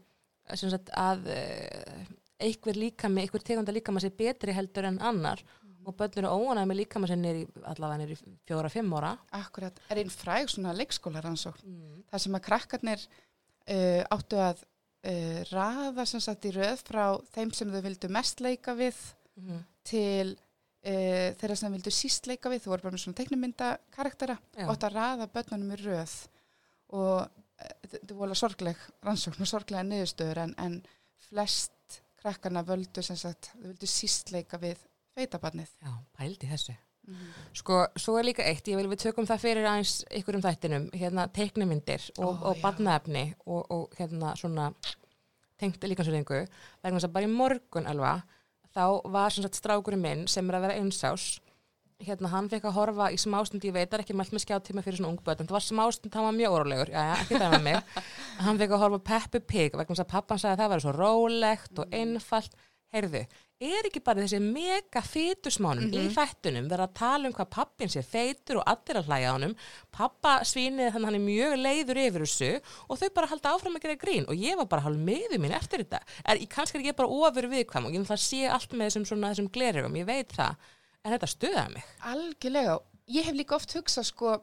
sagt, 0.54 0.92
að 0.94 1.26
uh, 1.34 2.04
einhver 2.44 2.78
líka 2.78 3.10
með, 3.10 3.26
einhver 3.26 3.46
tegunda 3.48 3.74
líka 3.74 3.94
með 3.94 4.06
sér 4.06 4.16
betri 4.20 4.54
heldur 4.54 4.86
en 4.92 5.00
annar 5.02 5.42
mm. 5.42 5.88
og 5.88 5.98
börn 5.98 6.20
eru 6.22 6.30
óanæg 6.30 6.70
með 6.70 6.80
líka 6.84 7.02
með 7.02 7.14
sér 7.14 7.22
nýri 7.24 7.44
allavega 7.72 8.04
nýri 8.04 8.18
fjóra-fimm 8.46 8.94
ára 9.00 9.16
Akkurat, 9.40 9.82
er 9.88 10.04
einn 10.04 10.14
fræg 10.14 10.52
svona 10.52 10.76
leikskólaransókn 10.78 11.66
mm. 11.66 12.04
þar 12.12 12.24
sem 12.28 12.38
að 12.38 12.46
krakkarnir 12.46 13.08
uh, 13.08 14.04
áttu 14.14 14.38
að 14.38 14.62
uh, 15.04 15.42
raða 15.52 16.06
sem 16.08 16.22
sagt 16.24 16.48
í 16.48 16.54
röð 16.54 16.82
frá 16.86 17.04
þeim 17.34 17.52
sem 17.56 17.70
þau 17.74 17.82
vildu 17.88 18.10
mest 18.12 18.40
leika 18.44 18.76
við 18.78 18.96
Mm. 19.34 19.64
til 19.82 20.28
uh, 20.30 21.30
þeirra 21.40 21.56
sem 21.58 21.72
vildu 21.74 21.90
síst 21.90 22.28
leika 22.30 22.46
við, 22.52 22.60
þú 22.62 22.70
voru 22.70 22.84
bara 22.84 22.94
með 22.94 23.00
svona 23.02 23.16
teiknumynda 23.18 23.70
karaktera 23.90 24.36
Já. 24.54 24.68
og 24.68 24.76
að 24.78 24.94
raða 24.94 25.26
börnunum 25.34 25.72
í 25.74 25.78
röð 25.80 26.12
og 26.94 27.24
uh, 27.24 27.72
þetta 27.90 28.14
voru 28.14 28.36
sorgleg 28.38 28.78
rannsókn 29.02 29.42
og 29.42 29.50
sorglega 29.50 29.82
niðurstöður 29.88 30.42
en, 30.44 30.54
en 30.62 30.76
flest 31.26 31.98
krakkarna 32.22 32.62
völdu 32.62 33.02
sem 33.02 33.18
sagt, 33.18 33.50
þau 33.58 33.72
vildu 33.72 33.90
síst 33.90 34.30
leika 34.30 34.62
við 34.62 34.78
feitabarnið. 35.18 35.74
Já, 35.82 35.92
pældi 36.14 36.54
þessu. 36.54 36.78
Mm. 37.04 37.32
Sko, 37.58 37.82
svo 38.00 38.14
er 38.16 38.24
líka 38.30 38.46
eitt, 38.46 38.70
ég 38.70 38.78
vil 38.78 38.88
við 38.88 39.02
tökum 39.02 39.26
það 39.28 39.42
fyrir 39.42 39.66
aðeins 39.68 39.98
ykkur 40.22 40.38
um 40.38 40.44
þættinum, 40.46 40.86
hérna 40.96 41.26
teiknumyndir 41.36 42.06
og, 42.16 42.38
Ó, 42.38 42.52
og 42.54 42.62
barnaefni 42.62 43.32
og, 43.44 43.66
og 43.66 43.98
hérna 43.98 44.32
svona 44.40 44.70
tengt 45.64 45.88
líkansverðingu, 45.88 46.44
vegna 46.84 47.00
þess 47.00 47.08
að 47.08 47.16
bara 47.16 47.28
í 47.28 47.32
morgun 47.32 47.90
alva, 47.90 48.14
þá 48.74 48.84
var 49.16 49.34
sagt 49.34 49.58
strákurinn 49.58 50.04
minn 50.04 50.28
sem 50.30 50.46
er 50.50 50.60
að 50.60 50.68
vera 50.68 50.78
einsás 50.82 51.32
hérna 52.04 52.30
hann 52.32 52.48
fekk 52.50 52.66
að 52.68 52.76
horfa 52.78 53.08
í 53.14 53.18
smástund 53.20 53.64
ég 53.64 53.74
veit 53.74 53.88
það 53.88 53.98
er 53.98 54.02
ekki 54.04 54.16
mælt 54.18 54.34
með 54.34 54.44
skjáttíma 54.44 54.82
fyrir 54.84 54.98
svona 54.98 55.12
ungböð 55.14 55.42
en 55.42 55.48
það 55.48 55.56
var 55.56 55.64
smástund, 55.64 56.14
hann 56.16 56.26
var 56.26 56.36
mjög 56.36 56.54
mig. 57.64 57.80
Hann 58.44 58.58
fekk 58.58 58.74
að 58.74 58.82
horfa 58.82 58.98
á 58.98 59.08
Peppa 59.10 59.40
Pig 59.40 59.76
vegna 59.78 59.94
þess 59.94 60.04
að 60.04 60.10
pappan 60.10 60.40
sagði 60.42 60.54
að 60.56 60.62
það 60.62 60.72
var 60.72 60.82
svo 60.84 60.94
rólegt 60.96 61.80
og 61.80 61.94
einfalt. 61.94 62.56
Heyrðu, 62.94 63.24
er 63.62 63.86
ekki 63.88 64.00
bara 64.04 64.24
þessi 64.24 64.40
mega 64.42 65.02
fytusmánum 65.04 65.92
í 65.94 66.04
þættunum 66.14 66.66
verða 66.70 66.88
að 66.88 66.96
tala 66.98 67.28
um 67.28 67.34
hvað 67.36 67.50
pappin 67.54 67.92
sé 67.92 68.02
feitur 68.06 68.60
og 68.60 68.66
allir 68.70 68.98
að 69.00 69.10
hlæja 69.10 69.30
á 69.30 69.34
honum. 69.36 69.54
Pappa 69.94 70.36
svínið 70.48 70.90
þannig 70.94 71.08
hann 71.08 71.18
er 71.18 71.24
mjög 71.24 71.56
leiður 71.60 72.00
yfir 72.04 72.24
þessu 72.26 72.50
og 72.88 73.00
þau 73.00 73.08
bara 73.18 73.30
halda 73.32 73.52
áfram 73.54 73.78
að 73.78 73.86
gera 73.86 74.00
grín 74.00 74.28
og 74.28 74.40
ég 74.40 74.58
var 74.60 74.70
bara 74.70 74.86
hálf 74.86 75.04
meði 75.10 75.40
mín 75.42 75.54
eftir 75.56 75.84
þetta. 75.84 76.02
Er, 76.24 76.42
kannski 76.50 76.80
er 76.80 76.88
ég 76.90 76.98
bara 76.98 77.20
ofur 77.20 77.50
viðkvæm 77.52 77.88
og 77.88 77.94
ég 77.94 78.02
náttúrulega 78.02 78.24
sé 78.26 78.42
allt 78.50 78.74
með 78.74 78.90
þessum, 78.90 79.06
svona, 79.12 79.30
þessum 79.34 79.52
glerugum, 79.54 80.00
ég 80.00 80.08
veit 80.08 80.34
það. 80.34 80.72
En 81.04 81.14
þetta 81.14 81.30
stöða 81.30 81.68
mig. 81.74 81.94
Algjörlega. 82.10 82.80
Ég 83.12 83.26
hef 83.28 83.36
líka 83.36 83.58
oft 83.58 83.74
hugsað 83.76 84.08
sko, 84.08 84.38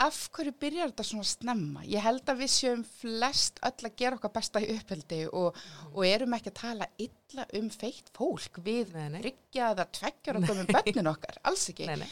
af 0.00 0.18
hverju 0.34 0.52
byrjar 0.60 0.90
þetta 0.92 1.06
svona 1.06 1.28
snemma? 1.28 1.84
Ég 1.88 2.04
held 2.04 2.28
að 2.30 2.42
við 2.42 2.52
séum 2.54 2.82
flest 2.88 3.60
öll 3.66 3.88
að 3.88 3.96
gera 4.00 4.18
okkar 4.18 4.34
besta 4.34 4.62
í 4.62 4.68
uppeldi 4.74 5.22
og, 5.28 5.56
og 5.92 6.04
erum 6.08 6.36
ekki 6.36 6.52
að 6.52 6.60
tala 6.60 6.90
illa 7.00 7.46
um 7.58 7.70
feitt 7.74 8.12
fólk 8.16 8.60
við 8.64 8.94
eða 8.96 9.86
tveggjar 9.98 10.40
okkur 10.40 10.58
með 10.60 10.72
bönnin 10.76 11.10
okkar, 11.12 11.40
alls 11.44 11.66
ekki. 11.72 11.88
nei, 11.90 12.00
nei. 12.04 12.08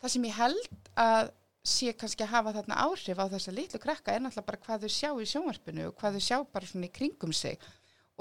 Það 0.00 0.12
sem 0.12 0.28
ég 0.28 0.38
held 0.38 0.92
að 1.00 1.32
sé 1.66 1.92
kannski 1.98 2.22
að 2.22 2.32
hafa 2.34 2.52
þarna 2.60 2.82
áhrif 2.86 3.18
á 3.18 3.26
þessa 3.32 3.54
litlu 3.54 3.80
krakka 3.82 4.14
er 4.14 4.22
náttúrulega 4.22 4.50
bara 4.50 4.62
hvað 4.66 4.84
þau 4.84 4.92
sjá 4.96 5.08
í 5.18 5.26
sjónvarpinu 5.32 5.88
og 5.88 5.96
hvað 5.98 6.18
þau 6.18 6.26
sjá 6.28 6.36
bara 6.52 6.68
svona 6.70 6.86
í 6.86 6.94
kringum 6.94 7.32
sig 7.34 7.58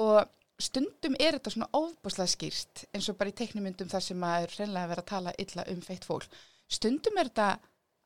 og 0.02 0.26
stundum 0.62 1.18
er 1.20 1.38
þetta 1.38 1.54
svona 1.54 1.70
ofbúslega 1.78 2.32
skýrt 2.32 2.86
eins 2.96 3.10
og 3.12 3.20
bara 3.20 3.32
í 3.32 3.38
teiknumyndum 3.38 3.92
þar 3.92 4.06
sem 4.08 4.26
að 4.26 4.48
er 4.48 4.58
reynlega 4.60 4.84
að 4.88 4.92
vera 4.94 5.04
að 5.04 5.12
tala 5.12 5.36
illa 5.44 5.66
um 5.72 5.82
feitt 5.86 6.08
fólk. 6.08 6.38
Stundum 6.72 7.20
er 7.22 7.30
þetta 7.30 7.50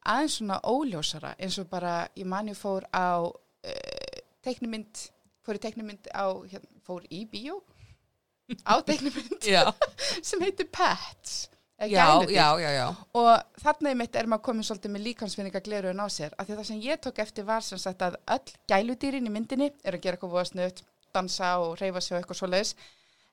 aðeins 0.06 0.40
svona 0.40 0.60
óljósara 0.64 1.34
eins 1.40 1.58
og 1.60 1.70
bara 1.72 2.08
ég 2.16 2.28
mani 2.30 2.56
fór 2.56 2.86
á 2.96 3.20
uh, 3.26 4.20
teiknumynd, 4.46 5.06
fór 5.46 5.60
í 5.60 5.64
teiknumynd 5.64 6.10
á, 6.16 6.32
hérna, 6.48 6.70
fór 6.86 7.06
í 7.12 7.26
bíó 7.30 7.60
á 8.66 8.80
teiknumynd 8.86 9.44
Já, 9.46 9.66
sem 10.28 10.42
heitir 10.42 10.70
Pets. 10.72 11.50
já, 11.80 12.06
já, 12.28 12.48
já, 12.60 12.70
já. 12.76 12.88
Og 13.16 13.30
þarna 13.62 13.94
einmitt 13.94 14.16
er 14.20 14.28
maður 14.28 14.46
komin 14.50 14.68
svolítið 14.68 14.92
með 14.96 15.06
líkansvinninga 15.08 15.62
gleruðin 15.64 16.02
á 16.04 16.08
sér. 16.12 16.34
Af 16.36 16.48
því 16.48 16.56
að 16.56 16.60
það 16.60 16.70
sem 16.70 16.82
ég 16.84 17.02
tók 17.06 17.22
eftir 17.24 17.46
var 17.48 17.64
sem 17.64 17.80
sagt 17.80 18.02
að 18.04 18.18
öll 18.36 18.56
gæludýrin 18.68 19.30
í 19.30 19.32
myndinni 19.32 19.70
er 19.84 19.96
að 19.96 20.04
gera 20.04 20.18
eitthvað 20.18 20.34
voða 20.34 20.50
snuðt, 20.50 20.82
dansa 21.16 21.54
og 21.64 21.78
reyfa 21.80 22.02
sig 22.04 22.18
og 22.18 22.20
eitthvað 22.20 22.42
svoleiðis. 22.42 22.74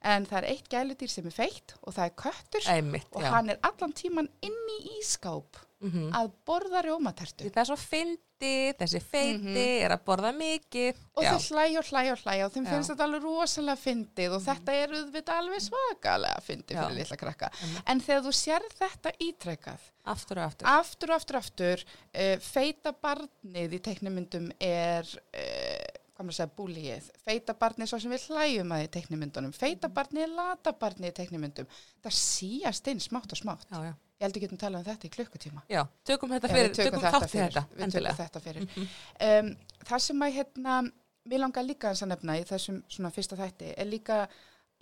En 0.07 0.29
það 0.31 0.39
er 0.39 0.49
eitt 0.53 0.69
gæludýr 0.71 1.11
sem 1.11 1.27
er 1.27 1.35
feitt 1.35 1.75
og 1.83 1.97
það 1.97 2.05
er 2.05 2.15
köttur 2.23 2.69
Einmitt, 2.71 3.09
og 3.17 3.27
hann 3.27 3.51
er 3.51 3.59
allan 3.67 3.97
tíman 3.97 4.29
inn 4.47 4.61
í 4.77 4.79
ískáp 5.01 5.59
Mm 5.85 6.13
að 6.17 6.31
borða 6.49 6.81
rjómatertu. 6.87 7.51
Það 7.53 7.61
er 7.61 7.69
svo 7.69 7.77
fyndi, 7.77 8.53
þessi 8.79 9.01
feiti 9.05 9.65
er 9.85 9.93
að 9.93 10.05
borða 10.07 10.31
mikið. 10.33 11.03
Og 11.17 11.27
já. 11.27 11.31
þau 11.33 11.51
hlæja 11.51 11.81
og 11.83 11.91
hlæja 11.91 12.15
og 12.15 12.23
hlæja 12.23 12.47
og 12.47 12.55
þeim 12.55 12.65
Já. 12.65 12.71
finnst 12.71 12.93
þetta 12.93 13.05
alveg 13.05 13.27
rosalega 13.27 13.83
fyndið 13.83 14.37
og 14.37 14.43
þetta 14.47 14.77
er 14.81 14.95
auðvitað 14.97 15.43
alveg 15.43 15.65
svakalega 15.67 16.41
fyndið 16.47 16.81
fyrir 16.81 16.97
litla 16.97 17.21
krakka. 17.21 17.51
Einmitt. 17.61 17.85
En 17.93 18.01
þegar 18.01 18.25
þú 18.25 18.33
sér 18.41 18.67
þetta 18.79 19.15
ítrekkað 19.29 19.87
Aftur 20.07 20.41
og 20.41 20.47
aftur. 20.47 20.67
aftur 20.71 21.11
og 21.11 21.17
aftur 21.21 21.41
aftur 21.43 21.85
uh, 21.85 22.37
feita 22.41 22.93
barnið 22.93 23.77
í 23.77 23.83
teiknumyndum 23.91 24.51
er 24.63 25.05
uh, 25.05 26.06
hvað 26.17 26.27
maður 26.27 26.33
að 26.33 26.39
segja, 26.39 26.53
búlíið. 26.57 27.09
Feita 27.27 27.55
barnið 27.61 27.85
er 27.85 27.91
svo 27.91 27.99
sem 28.01 28.13
við 28.15 28.27
hlæjum 28.31 28.73
að 28.73 28.83
í 28.83 28.89
teiknumyndunum 28.97 29.55
feita 29.57 29.91
barnið 29.93 30.25
er 30.25 30.35
lata 30.39 30.73
barnið 30.81 31.13
í 31.13 31.17
teiknumyndum 31.19 31.71
það 32.05 32.17
síast 32.19 32.91
inn 32.93 33.03
smátt 33.05 33.35
og 33.37 33.41
smátt. 33.41 33.67
Já, 33.69 33.79
já. 33.85 33.93
ég 33.93 34.27
held 34.27 34.39
að 34.39 34.47
getum 34.47 34.61
talað 34.63 34.81
um 34.81 34.89
þetta 34.89 35.09
í 35.09 35.13
klukkutíma. 35.17 35.65
Já, 35.73 35.83
tökum 36.09 36.33
þetta 36.33 36.53
fyrir, 36.53 36.71
við 36.73 36.81
tökum, 36.81 37.05
þátt 37.05 37.29
í 37.29 37.43
þetta, 37.43 37.65
við 37.77 37.97
tökum 37.97 38.21
þetta 38.23 38.45
fyrir. 38.49 38.69
Um, 39.27 39.53
það 39.89 40.03
sem 40.07 40.25
að 40.27 40.35
hérna 40.37 40.81
mér 41.27 41.43
langar 41.43 41.67
líka 41.67 41.93
að 41.93 42.11
nefna 42.11 42.37
í 42.41 42.45
þessum 42.49 42.83
svona 42.93 43.13
fyrsta 43.15 43.39
þætti 43.39 43.73
er 43.77 43.89
líka 43.89 44.19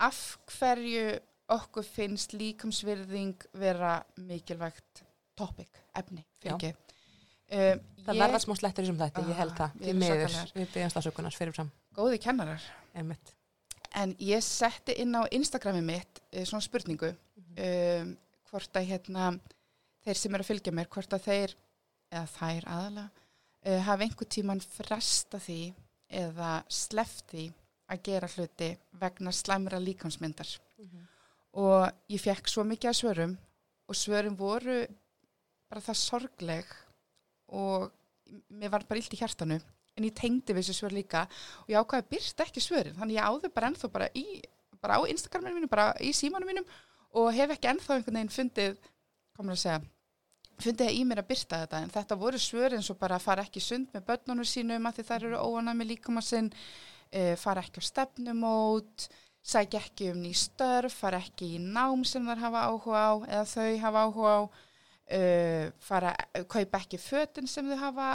af 0.03 0.21
hverju 0.57 1.05
okkur 1.55 1.85
finnst 1.85 2.33
líkamsvirðing 2.35 3.45
vera 3.59 3.99
mikilvægt 4.17 5.05
topic, 5.37 5.83
efni, 5.95 6.23
fyrir 6.41 6.55
ekki 6.57 6.84
um, 7.51 7.83
Það 8.05 8.19
verða 8.21 8.39
smá 8.43 8.53
slettur 8.59 8.83
í 8.83 8.85
þessum 8.85 8.99
þætti, 9.01 9.21
ég 9.31 9.39
held 9.39 9.51
Ah, 9.51 9.57
það, 9.57 9.71
við 9.81 10.03
svakalegar. 10.05 10.51
við 10.55 10.67
byggjum 10.75 10.91
stafsökunars 10.93 11.37
fyrir 11.39 11.53
fram, 11.55 11.71
góði 11.97 12.19
kennarar. 12.21 12.61
Einmitt. 12.95 13.31
en 13.95 14.13
ég 14.19 14.43
setti 14.43 14.93
inn 15.01 15.15
á 15.15 15.23
Instagrami 15.31 15.81
mitt 15.81 16.19
uh, 16.33 16.43
svona 16.45 16.61
spurningu 16.61 17.09
um, 17.15 18.11
hvort 18.51 18.77
að 18.77 18.87
hérna 18.91 19.29
þeir 20.05 20.19
sem 20.19 20.35
eru 20.35 20.43
að 20.45 20.49
fylgja 20.51 20.73
mér, 20.75 20.87
hvort 20.91 21.13
að 21.17 21.23
þeir 21.25 21.55
eða 22.11 22.25
þær 22.35 22.67
aðalega 22.75 23.09
uh, 23.65 23.79
hafa 23.87 24.03
einhver 24.05 24.27
tíman 24.29 24.61
fresta 24.61 25.39
því 25.41 25.59
eða 26.09 26.51
sleft 26.69 27.25
því 27.31 27.47
að 27.89 28.01
gera 28.05 28.27
hluti 28.35 28.69
vegna 29.01 29.31
slæmra 29.33 29.79
líkansmyndar 29.81 30.51
og 31.55 31.89
ég 32.11 32.19
fekk 32.21 32.47
svo 32.51 32.63
mikið 32.67 32.89
að 32.91 32.97
svörum 32.99 33.37
og 33.89 33.95
svörum 33.97 34.35
voru 34.37 34.85
bara 35.69 35.81
það 35.81 35.97
sorgleg 36.03 36.65
og 37.47 37.91
mér 38.49 38.73
var 38.73 38.85
bara 38.89 38.99
illt 38.99 39.13
í 39.13 39.19
hjartanu 39.19 39.59
en 39.95 40.07
ég 40.07 40.15
tengdi 40.15 40.53
við 40.53 40.65
þessu 40.65 40.81
svör 40.81 40.95
líka 40.95 41.23
og 41.63 41.71
ég 41.71 41.79
ákvaði 41.79 42.03
að 42.03 42.11
byrsta 42.11 42.45
ekki 42.45 42.63
svörin. 42.63 42.95
Þannig 42.97 43.19
ég 43.19 43.27
áður 43.29 43.53
bara 43.55 43.69
ennþá 43.71 43.89
bara, 43.93 44.09
í, 44.11 44.41
bara 44.83 44.99
á 44.99 45.01
Instagraminu 45.07 45.61
mínu, 45.61 45.71
bara 45.71 45.91
í 46.03 46.11
símanum 46.15 46.51
mínum 46.51 46.65
og 47.15 47.29
hef 47.35 47.53
ekki 47.55 47.71
ennþá 47.71 47.99
einhvern 47.99 48.19
veginn 48.19 48.33
fundið 48.33 48.79
komur 49.37 49.55
að 49.55 49.61
segja 49.63 49.83
fundið 50.55 50.87
það 50.87 50.97
í 50.97 51.05
mér 51.07 51.21
að 51.21 51.29
byrta 51.31 51.61
þetta. 51.63 51.83
En 51.83 51.93
þetta 51.95 52.17
voru 52.19 52.41
svörin 52.41 52.83
svo 52.83 52.97
bara 52.99 53.21
fara 53.23 53.45
ekki 53.47 53.63
sund 53.63 53.95
með 53.95 54.05
börnunum 54.09 54.47
sínum 54.47 54.89
að 54.89 54.99
því 54.99 55.07
þær 55.09 55.29
eru 55.29 55.41
óanað 55.43 55.79
með 55.79 55.91
líkama 55.93 56.23
sinn 56.23 56.51
uh, 56.51 57.35
fara 57.39 57.63
ekki 57.63 57.83
á 57.83 57.89
stefnumót 57.89 59.07
sækja 59.45 59.81
ekki 59.83 60.09
um 60.11 60.23
ný 60.23 60.31
störf 60.35 60.95
fara 61.03 61.19
ekki 61.21 61.55
í 61.55 61.61
nám 61.61 62.03
sem 62.07 62.25
þær 62.25 62.41
hafa 62.47 62.63
áhuga 62.71 63.01
á 63.05 63.13
eða 63.29 63.45
þau 63.51 63.67
hafa 63.83 64.05
áhuga 64.07 64.31
á 64.33 64.41
uh, 65.11 65.71
fara, 65.79 66.13
kaupa 66.49 66.79
ekki 66.81 66.97
fötin 67.01 67.47
sem 67.47 67.67
þau 67.69 67.77
hafa 67.83 68.07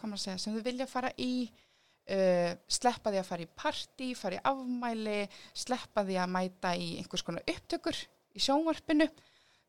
komur 0.00 0.16
að 0.16 0.22
segja, 0.24 0.38
sem 0.38 0.54
þau 0.56 0.62
vilja 0.64 0.86
fara 0.88 1.10
í 1.20 1.32
uh, 1.50 2.52
sleppa 2.70 3.12
því 3.12 3.20
að 3.20 3.28
fara 3.28 3.44
í 3.44 3.50
partí, 3.62 4.10
fara 4.16 4.38
í 4.38 4.44
afmæli 4.52 5.18
sleppa 5.52 6.04
því 6.08 6.16
að 6.22 6.32
mæta 6.36 6.74
í 6.76 6.94
einhvers 7.02 7.24
konar 7.26 7.44
upptökur 7.50 7.98
í 8.34 8.40
sjónvarpinu. 8.40 9.08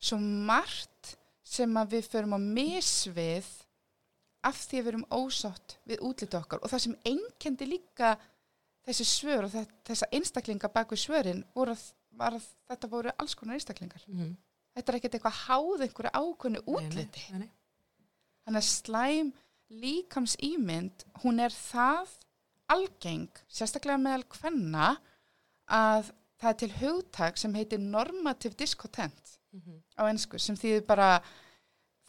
Svo 0.02 0.16
margt 0.18 1.16
sem 1.44 1.76
að 1.78 1.96
við 1.98 2.08
förum 2.10 2.36
að 2.38 2.46
misvið 2.56 3.50
af 4.48 4.56
því 4.58 4.78
að 4.78 4.82
við 4.86 4.90
erum 4.92 5.04
ósátt 5.14 5.76
við 5.86 6.00
útliti 6.08 6.38
okkar. 6.38 6.58
Og 6.64 6.70
það 6.72 6.80
sem 6.86 6.96
einkendi 7.06 7.68
líka 7.68 8.16
þessi 8.86 9.04
svör 9.06 9.44
og 9.46 9.52
þe- 9.52 9.68
þessa 9.86 10.08
einstaklinga 10.16 10.70
bak 10.74 10.90
við 10.90 11.02
svörin 11.04 11.44
voru, 11.54 11.76
að- 11.76 11.92
að 12.18 12.48
þetta 12.72 12.88
voru 12.90 13.12
alls 13.18 13.34
konar 13.38 13.54
einstaklingar. 13.60 14.02
Mm 14.08 14.32
þetta 14.76 14.92
er 14.92 14.98
ekkert 14.98 15.14
eitthvað 15.18 15.40
háð 15.46 15.84
einhverju 15.86 16.12
ákveðnu 16.22 16.62
útliti 16.66 17.24
Nei, 17.32 17.38
nei, 17.44 17.50
Þannig 18.46 18.62
að 18.62 18.68
slæm 18.68 19.32
líkams 19.82 20.34
ímynd, 20.42 21.04
hún 21.22 21.38
er 21.40 21.52
það 21.54 22.10
algeng, 22.72 23.28
sérstaklega 23.48 24.00
meðal 24.00 24.24
kvenna, 24.32 24.88
að 25.70 26.10
það 26.42 26.50
er 26.50 26.58
til 26.62 26.72
hugtak 26.80 27.38
sem 27.38 27.54
heitir 27.54 27.78
normative 27.80 28.56
discontent 28.58 29.38
Mhm. 29.52 29.82
á 30.00 30.02
ennsku, 30.08 30.38
sem 30.40 30.56
þýðir 30.56 30.86
bara 30.86 31.22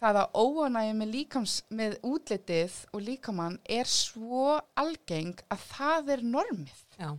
það 0.02 0.16
að 0.24 0.32
óanægi 0.34 0.94
með 0.96 1.12
líkams, 1.14 1.54
með 1.70 1.98
útlitið 2.02 2.74
og 2.94 3.02
líkamann 3.02 3.60
er 3.70 3.84
svo 3.86 4.60
algeng 4.80 5.36
að 5.52 5.60
það 5.70 6.10
er 6.18 6.22
normið. 6.24 6.84
Já, 7.00 7.12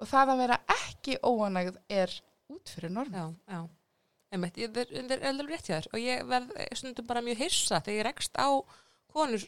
Og 0.00 0.08
það 0.10 0.28
að 0.34 0.38
vera 0.38 0.58
ekki 0.68 1.18
óanægð 1.22 1.76
er 1.88 2.10
út 2.50 2.68
fyrir 2.68 2.90
normið. 2.90 3.14
já, 3.14 3.34
já. 3.48 3.68
Einmitt, 4.36 4.58
ég, 4.60 4.72
það 4.74 5.14
er- 5.16 5.26
alveg 5.30 5.52
rétt 5.54 5.68
hjá 5.70 5.76
þér 5.78 5.88
og 5.92 6.00
ég 6.02 6.24
verð 6.30 6.56
eh, 6.56 6.72
stundum 6.78 7.06
bara 7.08 7.22
mjög 7.24 7.40
hissa 7.44 7.80
þegar 7.80 7.98
ég 8.00 8.08
rekst 8.10 8.36
á 8.40 8.48
konur, 9.14 9.44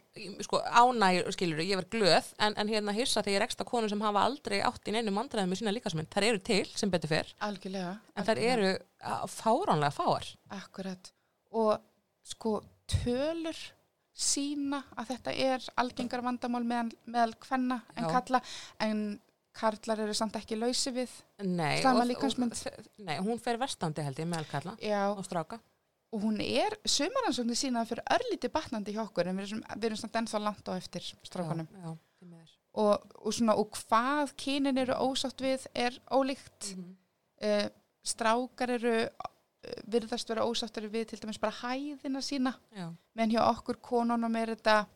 sko, 0.46 0.60
ánæg 0.62 1.26
skilur, 1.34 1.58
ég 1.66 1.74
verð 1.80 1.90
glöð, 1.96 2.26
en, 2.38 2.54
en 2.54 2.68
hérna 2.70 2.92
hissa 2.94 3.18
þegar 3.26 3.34
ég 3.34 3.42
rekst 3.42 3.62
á 3.62 3.66
konur 3.66 3.90
sem 3.90 4.04
hafa 4.04 4.22
aldrei 4.22 4.60
átt 4.62 4.86
í 4.86 4.94
neinum 4.94 5.18
vandræðum 5.18 5.50
með 5.50 5.58
sína 5.58 5.72
líkasmynd, 5.74 6.10
þær 6.14 6.26
eru 6.28 6.42
til 6.46 6.68
sem 6.78 6.92
betur 6.92 7.10
fyrr, 7.10 7.32
algjörlega. 7.42 7.96
en 8.14 8.28
þær 8.28 8.42
eru 8.52 8.70
fáránlega 9.34 9.90
fáar. 9.96 10.28
Akkurat. 10.54 11.10
Og 11.50 11.74
sko 12.22 12.60
tölur 12.86 13.58
sína 14.16 14.84
að 14.96 15.10
þetta 15.16 15.34
er 15.50 15.66
algengar 15.82 16.22
vandamál 16.24 16.62
meðal, 16.64 17.34
kvenna 17.42 17.82
en 17.98 18.06
Já. 18.06 18.12
kalla, 18.14 18.40
en 18.86 19.02
karlar 19.56 20.02
eru 20.04 20.14
samt 20.16 20.36
ekki 20.38 20.58
lausi 20.60 20.92
við. 20.94 21.12
Nei, 21.42 21.80
Slæma 21.82 22.02
og- 22.02 22.98
Nei, 23.08 23.16
hún 23.25 23.40
fer 23.42 23.58
verstandi 23.60 24.04
held 24.04 24.20
ég 24.22 24.28
meðal 24.28 24.46
kalla 24.50 24.76
Já, 24.82 25.02
og 25.16 25.25
stráka. 25.26 25.58
og 26.12 26.22
hún 26.22 26.40
er, 26.40 26.76
sumaransóknir 26.86 27.58
sína 27.58 27.84
fyrir 27.88 28.04
örlítið 28.14 28.52
batnandi 28.52 28.92
hjá 28.94 29.02
okkur 29.08 29.26
en 29.28 29.36
við 29.40 29.48
erum, 29.50 29.62
við 29.76 29.84
erum 29.90 29.96
samt 30.02 30.12
ennþá 30.20 30.40
langt 30.42 30.68
á 30.68 30.72
eftir 30.76 31.02
strákanum. 31.26 31.66
Já, 31.72 31.96
já. 32.22 32.44
Og, 32.76 33.06
og 33.25 33.32
svona, 33.32 33.54
og 33.56 33.70
hvað 33.72 34.34
kynin 34.36 34.78
eru 34.78 34.92
ósátt 35.00 35.40
við 35.40 35.66
er 35.75 35.98
ólíkt. 36.12 36.75
Mhm. 36.76 36.96
uh, 37.42 37.68
strákar 38.06 38.70
eru 38.70 38.94
uh, 39.02 39.32
virðast 39.90 40.28
vera 40.30 40.44
ósáttur 40.46 40.86
við 40.92 41.08
til 41.10 41.18
dæmis 41.18 41.40
bara 41.42 41.52
hæðina 41.58 42.20
sína 42.22 42.52
meðan 43.16 43.32
hjá 43.34 43.40
okkur 43.50 43.80
konunum 43.82 44.36
er 44.36 44.52
þetta 44.54 44.86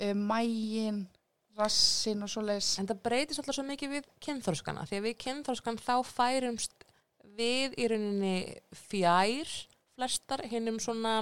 uh, 0.00 0.14
mægin 0.14 1.02
rassin 1.58 2.22
og 2.24 2.30
svoleiðis. 2.32 2.74
En 2.80 2.88
það 2.88 3.02
breytist 3.06 3.42
alltaf 3.42 3.56
svo 3.58 3.64
mikið 3.66 3.96
við 3.96 4.08
kynþórskana 4.24 4.86
því 4.88 5.00
að 5.00 5.06
við 5.08 5.16
kynþórskan 5.24 5.80
þá 5.82 5.94
færumst 6.06 6.86
við 7.38 7.76
í 7.78 7.88
rauninni 7.90 8.34
fjær 8.88 9.54
flestar 9.98 10.44
hinnum 10.50 10.78
svona 10.82 11.20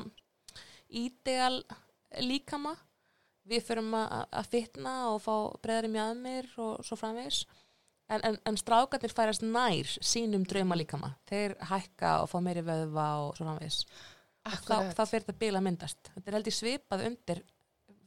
ídeal 0.89 1.63
líkama. 2.23 2.77
Við 3.47 3.63
förum 3.69 3.95
að 3.95 4.51
fitna 4.51 4.97
og 5.13 5.21
fá 5.23 5.35
breyðari 5.63 5.93
mjöðmir 5.95 6.51
og 6.59 6.83
svo 6.87 6.99
framvegis. 6.99 7.45
En, 8.11 8.23
en, 8.23 8.37
en 8.47 8.59
strákarnir 8.59 9.15
færast 9.15 9.43
nær 9.43 9.91
sínum 10.03 10.45
drauma 10.47 10.79
líkama 10.79 11.13
þeir 11.27 11.57
hækka 11.71 12.21
og 12.23 12.31
fá 12.31 12.37
meiri 12.43 12.63
vöðva 12.67 13.07
og 13.25 13.39
svo 13.39 13.47
framvegis. 13.47 13.81
Og 14.47 14.63
þá, 14.63 14.77
þá 14.95 15.03
fyrir 15.11 15.25
þetta 15.27 15.41
bíl 15.41 15.55
að 15.59 15.65
myndast. 15.67 16.11
Þetta 16.15 16.31
er 16.31 16.37
held 16.39 16.51
ég 16.51 16.57
svipað 16.57 17.07
undir 17.09 17.43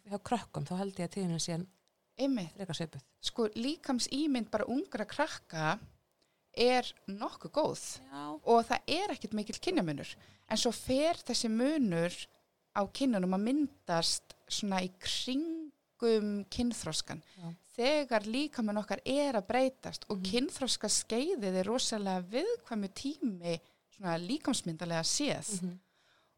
hjá 0.10 0.20
krökkum, 0.26 0.68
þá 0.68 0.78
held 0.80 1.00
ég 1.00 1.10
að 1.10 1.16
tíðinu 1.18 1.42
sé 1.44 1.58
Einmitt. 2.20 2.56
sko 3.22 3.48
líkams 3.56 4.08
ímynd 4.12 4.50
bara 4.52 4.66
ungra 4.68 5.06
krakka 5.06 5.80
er 6.58 6.84
nokkuð 7.08 7.52
góð 7.56 7.84
Já, 8.00 8.40
og 8.44 8.66
það 8.68 8.80
er 8.88 9.14
ekkit 9.16 9.34
mikil 9.38 9.60
kynjamunur 9.62 10.12
en 10.50 10.58
svo 10.58 10.72
fer 10.76 11.16
þessi 11.24 11.50
munur 11.54 12.16
á 12.76 12.82
kynjunum 12.94 13.36
að 13.38 13.46
myndast 13.46 14.36
svona 14.50 14.82
í 14.84 14.90
kringum 15.00 16.44
kynþróskan 16.52 17.22
Já. 17.38 17.54
þegar 17.78 18.26
líkamun 18.28 18.82
okkar 18.82 19.00
er 19.06 19.38
að 19.40 19.48
breytast 19.48 20.06
og 20.10 20.18
Mhm. 20.20 20.26
kynþróska 20.32 20.90
skeiðið 20.90 21.60
er 21.62 21.66
rosalega 21.70 22.26
viðkvæmu 22.34 22.90
tími 22.94 23.60
svona 23.96 24.18
líkamsmyndalega 24.18 25.04
séð 25.04 25.62
mhm. 25.62 25.80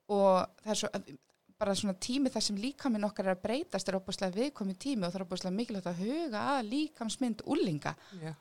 og 0.09 0.47
það 0.63 0.71
er 0.71 0.75
svo 0.75 0.89
bara 1.61 1.75
svona 1.77 1.93
tími 2.01 2.31
þar 2.33 2.45
sem 2.47 2.57
líkaminn 2.57 3.05
okkar 3.05 3.27
er 3.29 3.35
að 3.35 3.43
breytast 3.45 3.89
er 3.89 3.97
opaslega 3.99 4.33
viðkvæmu 4.39 4.77
tími 4.81 5.05
og 5.05 5.11
það 5.11 5.19
er 5.19 5.25
opaslega 5.27 5.57
mikilvægt 5.57 5.89
að 5.91 5.99
huga 6.01 6.45
að 6.55 6.71
líkamsmynd 6.71 7.43
úlinga 7.53 7.93
Já. 8.21 8.31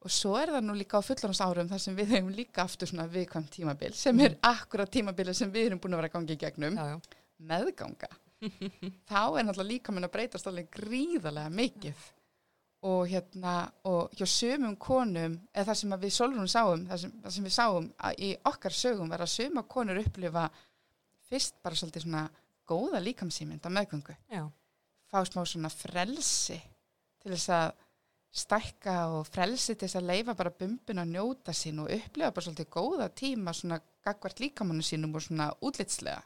og 0.00 0.14
svo 0.14 0.36
er 0.40 0.54
það 0.54 0.64
nú 0.64 0.76
líka 0.78 1.00
á 1.00 1.04
fullorðans 1.04 1.42
árum 1.44 1.70
þar 1.72 1.82
sem 1.84 1.98
við 1.98 2.14
hefum 2.16 2.30
líka 2.36 2.64
aftur 2.64 2.88
svona 2.90 3.08
viðkvæmt 3.12 3.50
tímabil 3.58 3.96
sem 3.96 4.22
er 4.24 4.38
akkurat 4.48 4.92
tímabilið 4.92 5.36
sem 5.36 5.52
við 5.52 5.70
erum 5.70 5.82
búin 5.82 5.96
að 5.96 6.02
vera 6.02 6.12
að 6.12 6.16
gangi 6.16 6.36
í 6.36 6.40
gegnum. 6.44 6.78
Já, 6.80 6.94
já. 6.94 7.24
meðganga. 7.50 8.10
Þá 9.10 9.20
er 9.24 9.46
náttúrulega 9.46 9.70
líkaminn 9.72 10.08
að 10.08 10.14
breytast 10.16 10.48
alveg 10.48 10.70
gríðarlega 10.76 11.52
mikið. 11.60 12.06
Og 12.86 13.06
hérna 13.10 13.54
og 13.88 14.12
hjá 14.14 14.26
sömum 14.30 14.76
konum 14.80 15.36
eða 15.50 15.70
það 15.70 15.78
sem 15.80 15.94
við 16.00 16.12
solrunum 16.14 16.48
sáum 16.48 16.82
það 16.86 17.00
sem, 17.02 17.14
það 17.24 17.36
sem 17.36 17.46
við 17.48 17.54
sáum 17.56 17.86
að 18.08 18.20
í 18.22 18.32
okkar 18.46 18.76
sögum 18.76 19.10
var 19.10 19.24
að 19.24 19.32
söma 19.32 19.64
konur 19.66 20.00
upplifa 20.00 20.44
fyrst 21.26 21.56
bara 21.64 21.78
svolítið 21.78 22.04
svona 22.04 22.26
góða 22.68 23.00
líkamsýmynd 23.02 23.64
á 23.66 23.70
meðgöngu. 23.70 24.16
Já. 24.30 24.44
fá 25.06 25.22
smá 25.24 25.44
svona 25.46 25.70
frelsi 25.70 26.58
til 27.22 27.30
þess 27.32 27.48
að 27.54 27.74
stækka 28.36 28.94
og 29.16 29.26
frelsi 29.30 29.74
til 29.74 29.86
þess 29.86 29.96
að 30.00 30.08
leifa 30.10 30.34
bara 30.36 30.50
bumbun 30.50 30.98
að 31.00 31.12
njóta 31.14 31.54
sín 31.54 31.78
og 31.84 31.92
upplifa 31.94 32.32
bara 32.34 32.44
svolítið 32.44 32.68
góða 32.74 33.06
tíma 33.14 33.54
svona 33.54 33.78
gagvart 34.04 34.40
líkamannu 34.42 34.82
sínum 34.84 35.14
og 35.14 35.22
svona 35.24 35.52
útlitslega. 35.62 36.22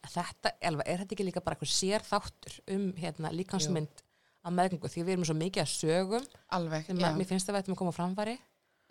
Þetta, 0.00 0.54
Elva, 0.64 0.84
er 0.88 1.02
þetta 1.02 1.12
ekki 1.14 1.26
líka 1.28 1.42
bara 1.44 1.58
eitthvað 1.58 1.74
sér 1.76 2.04
þáttur 2.08 2.54
um 2.72 2.86
hérna, 2.96 3.30
líkansmynd 3.36 4.00
á 4.40 4.48
meðgöngu? 4.48 4.88
Því 4.88 5.02
við 5.04 5.12
erum 5.14 5.26
svo 5.28 5.36
mikið 5.36 5.62
að 5.66 5.72
sögum. 5.76 6.28
Alveg, 6.56 6.88
já, 6.88 7.04
að 7.10 7.18
mér 7.20 7.28
finnst 7.28 7.50
að 7.50 7.54
við 7.58 7.62
ættum 7.62 7.74
að 7.76 7.80
koma 7.82 7.92
framfæri. 7.92 8.38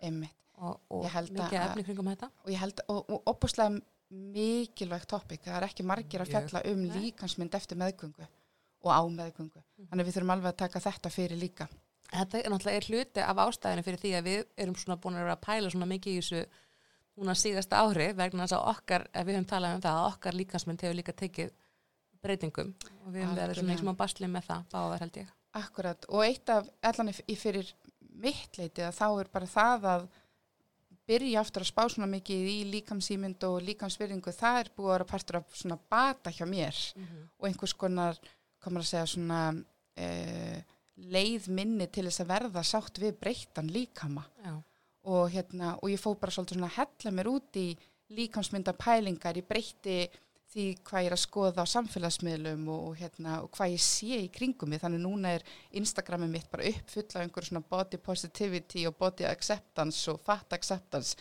Einmitt. 0.00 0.36
og, 0.60 0.76
og 0.92 1.04
mikið 1.08 1.56
að- 1.56 1.64
efni 1.66 1.84
kringum 1.84 2.08
þetta. 2.12 2.30
Og 2.44 2.50
ég 2.52 2.60
held, 2.60 2.80
og, 2.92 3.10
og 3.10 3.22
opuslega 3.26 3.80
mikilvægt 4.10 5.08
topic, 5.10 5.44
það 5.44 5.56
er 5.60 5.66
ekki 5.68 5.86
margir 5.86 6.24
að 6.24 6.30
Mjög. 6.30 6.48
fjalla 6.48 6.62
um 6.72 6.82
líkansmynd 6.96 7.54
eftir 7.54 7.78
meðgöngu 7.78 8.26
og 8.80 8.90
á 8.90 9.00
meðgöngu. 9.06 9.62
Þannig 9.86 10.02
að 10.02 10.08
við 10.08 10.16
þurfum 10.16 10.34
alveg 10.34 10.50
að 10.50 10.58
taka 10.64 10.82
þetta 10.86 11.12
fyrir 11.14 11.38
líka. 11.40 11.68
Þetta 12.10 12.40
er 12.40 12.50
náttúrulega 12.50 12.80
er 12.80 12.88
hluti 12.90 13.22
af 13.22 13.40
ástæðinu 13.44 13.84
fyrir 13.86 14.00
því 14.02 14.12
að 14.18 14.26
við 14.26 14.40
erum 14.56 14.74
svona 14.80 14.98
búin 14.98 15.18
að 15.18 15.24
vera 15.26 15.36
að 15.36 15.44
pæla 15.46 15.70
svona 15.70 15.86
mikið 15.86 16.12
í 16.12 16.20
þessu 16.20 16.40
núna 17.20 17.34
síðasta 17.38 17.82
ári 17.84 18.08
vegna 18.16 18.46
þess 18.46 18.56
að 18.56 18.70
okkar, 18.72 19.04
ef 19.12 19.26
við 19.28 19.36
höfum 19.36 19.50
talað 19.50 19.74
um 19.76 19.84
það 19.84 19.98
að 20.00 20.08
okkar 20.10 20.38
líkansmynd 20.40 20.82
hefur 20.86 20.98
líka 20.98 21.14
tekið 21.20 21.52
breytingum 22.24 22.72
og 23.04 23.12
við 23.12 23.22
höfum 23.24 23.36
verið 23.38 23.60
svona 23.60 23.70
í 23.70 23.76
Algjörlega. 23.76 23.84
smá 23.84 24.00
basli 24.00 24.30
með 24.30 24.48
það, 24.48 24.64
báðar 24.74 25.04
held 25.04 25.20
ég 25.20 25.36
Akkurat, 25.60 26.04
og 26.08 26.24
eitt 26.24 26.50
af, 26.54 26.68
allan 26.86 27.10
í 27.10 27.36
fyrir 27.38 27.70
mitt 28.22 28.58
leiti 28.58 28.84
að 28.86 28.94
þá 28.98 29.06
er 29.20 29.30
bara 29.32 29.48
það 29.50 29.86
að 29.92 30.04
byrja 31.10 31.42
aftur 31.42 31.64
að 31.66 31.72
spá 31.72 31.82
svona 31.90 32.08
mikið 32.14 32.48
í 32.48 32.58
líkamsýmynd 32.76 33.46
og 33.48 33.60
líkamsvirðingu, 33.66 34.34
það 34.36 34.60
er 34.62 34.72
búið 34.76 34.90
að 34.90 34.94
vera 34.94 35.08
partur 35.12 35.40
af 35.40 35.56
svona 35.58 35.78
bata 35.90 36.32
hjá 36.34 36.46
mér. 36.46 36.78
Og 37.40 37.48
einhvers 37.50 37.74
konar, 37.74 38.20
komur 38.62 38.84
að 38.84 38.90
segja 38.92 39.06
svona 39.10 39.40
eh, 39.98 40.60
leið 41.10 41.48
minni 41.56 41.86
til 41.90 42.06
þess 42.08 42.22
að 42.24 42.32
verða 42.34 42.64
sátt 42.66 43.00
við 43.02 43.16
breyttan 43.20 43.70
líkama. 43.72 44.24
Og 45.10 45.30
hérna, 45.32 45.76
og 45.80 45.88
ég 45.90 46.00
fó 46.00 46.12
bara 46.14 46.32
svolítið 46.34 46.58
svona 46.58 46.68
að 46.70 46.78
hella 46.80 47.14
mér 47.16 47.30
út 47.32 47.56
í 47.56 47.68
líkamsmynda 48.16 48.74
pælingar, 48.76 49.38
ég 49.38 49.46
breytti 49.48 50.02
því 50.50 50.64
hvað 50.86 51.04
ég 51.04 51.08
er 51.10 51.14
að 51.14 51.22
skoða 51.22 51.62
á 51.62 51.72
samfélagsmiðlum 51.72 52.64
og, 52.74 52.86
og 52.88 52.96
hérna, 52.98 53.36
og 53.44 53.52
hvað 53.54 53.74
ég 53.76 53.84
sé 53.84 54.22
í 54.24 54.30
kringum 54.34 54.72
mig, 54.72 54.80
þannig 54.82 55.04
núna 55.04 55.34
er 55.36 55.44
Instagramið 55.78 56.32
mitt 56.32 56.48
bara 56.50 56.66
uppfull 56.72 57.06
af 57.06 57.22
einhverju 57.22 57.50
svona 57.50 57.66
body 57.70 58.00
positivity 58.02 58.86
og 58.90 58.96
body 58.98 59.28
acceptance 59.30 60.10
og 60.10 60.18
fat 60.26 60.56
acceptance 60.58 61.14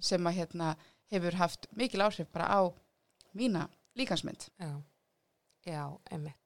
sem 0.00 0.30
að 0.30 0.42
hérna 0.42 0.74
hefur 1.10 1.40
haft 1.40 1.66
mikil 1.74 2.04
áhrif 2.06 2.30
bara 2.32 2.46
á 2.46 2.60
mína 3.34 3.66
líkansmynd. 3.98 4.48
já, 4.58 4.82
já, 5.66 5.98
einmitt 6.10 6.36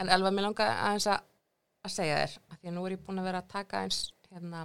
En 0.00 0.08
Elva, 0.08 0.32
mér 0.34 0.48
langar 0.48 0.72
aðeins 0.72 1.06
að, 1.06 1.26
að 1.86 1.92
segja 1.94 2.18
þér, 2.22 2.36
að 2.48 2.58
því 2.58 2.68
að 2.70 2.74
nú 2.74 2.84
er 2.86 2.94
ég 2.96 3.02
búin 3.06 3.20
að 3.22 3.26
vera 3.28 3.42
að 3.42 3.50
taka 3.52 3.82
eins, 3.84 3.98
hérna, 4.32 4.62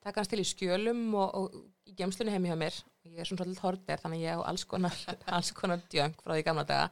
taka 0.00 0.22
eins 0.22 0.30
til 0.30 0.40
í 0.40 0.46
skjölum 0.48 1.02
og, 1.20 1.34
og 1.36 1.90
í 1.90 1.96
gemslunni 1.98 2.32
heimi 2.32 2.48
hjá 2.48 2.56
mér. 2.62 2.78
Ég 3.04 3.20
er 3.20 3.28
svona 3.28 3.44
svolítið 3.44 3.64
horter, 3.64 4.00
þannig 4.00 4.22
ég 4.24 4.40
á 4.40 4.48
alls 4.48 4.64
konar, 4.68 5.00
alls 5.36 5.50
konar 5.56 5.82
djöng 5.92 6.14
frá 6.22 6.34
því 6.36 6.44
gamla 6.46 6.64
daga. 6.68 6.86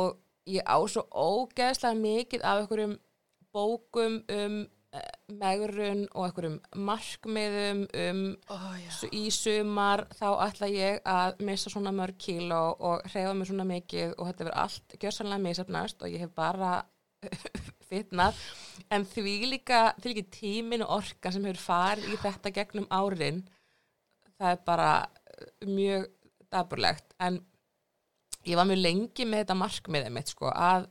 Og 0.00 0.16
ég 0.48 0.64
á 0.64 0.78
svo 0.88 1.04
ógeðslega 1.12 1.98
mikið 1.98 2.46
af 2.46 2.62
einhverjum 2.62 2.94
bókum 3.52 4.22
um 4.32 4.56
eh, 4.96 5.12
megrun 5.28 6.06
og 6.14 6.26
einhverjum 6.26 6.58
markmiðum 6.88 7.84
um 8.06 8.22
Oh, 8.52 8.72
í 9.12 9.26
sumar 9.34 10.06
þá 10.16 10.28
ætla 10.48 10.70
ég 10.72 11.02
að 11.08 11.44
missa 11.44 11.72
svona 11.72 11.92
mörg 11.94 12.18
kíló 12.20 12.62
og 12.80 13.04
hreyfa 13.12 13.36
mig 13.36 13.50
svona 13.50 13.68
mikið 13.68 14.16
og 14.16 14.30
þetta 14.30 14.48
verður 14.48 14.60
allt 14.64 14.96
gjörsanlega 14.98 15.46
misafnast 15.46 16.02
og 16.02 16.12
ég 16.12 16.24
hef 16.24 16.34
bara 16.36 16.74
fitnað 17.90 18.40
en 18.90 19.04
því 19.06 19.36
líka, 19.52 19.90
því 20.00 20.14
líka 20.14 20.36
tímin 20.40 20.86
og 20.86 20.96
orka 21.02 21.32
sem 21.32 21.44
hefur 21.44 21.66
farið 21.68 22.14
í 22.16 22.22
þetta 22.24 22.56
gegnum 22.56 22.88
árin 22.90 23.44
það 24.42 24.56
er 24.56 24.60
bara 24.66 24.90
eh, 24.98 25.70
mjög 25.70 26.10
daburlegt 26.52 27.16
en 27.22 27.40
ég 28.44 28.58
var 28.58 28.68
mjög 28.68 28.82
lengi 28.82 29.26
með 29.26 29.44
þetta 29.44 29.58
markmiðið 29.62 30.14
mitt 30.18 30.34
sko 30.34 30.50
að 30.52 30.90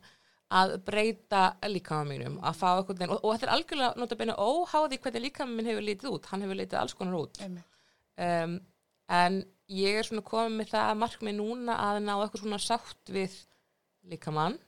að 0.52 0.74
breyta 0.84 1.44
líkama 1.72 2.08
mínum 2.10 2.34
að 2.44 2.58
fá 2.60 2.68
eitthvað 2.74 3.06
og, 3.08 3.22
og 3.24 3.36
þetta 3.36 3.48
er 3.48 3.54
algjörlega 3.56 4.02
notabene 4.02 4.34
óháði 4.36 5.00
hvernig 5.00 5.26
líkama 5.28 5.56
minn 5.56 5.70
hefur 5.70 5.86
lítið 5.88 6.10
út. 6.12 6.28
Hann 6.32 6.44
hefur 6.44 6.60
lítið 6.60 6.80
alls 6.82 6.96
konar 6.98 7.20
út. 7.22 7.40
Um, 8.20 8.58
en 9.12 9.40
ég 9.72 10.00
er 10.00 10.08
svona 10.08 10.26
komið 10.28 10.58
með 10.58 10.74
það 10.74 10.92
markmið 11.06 11.38
núna 11.40 11.78
að 11.86 12.02
ná 12.04 12.12
eitthvað 12.18 12.44
svona 12.44 12.60
sátt 12.60 13.14
við 13.16 13.38
líkamann. 14.12 14.60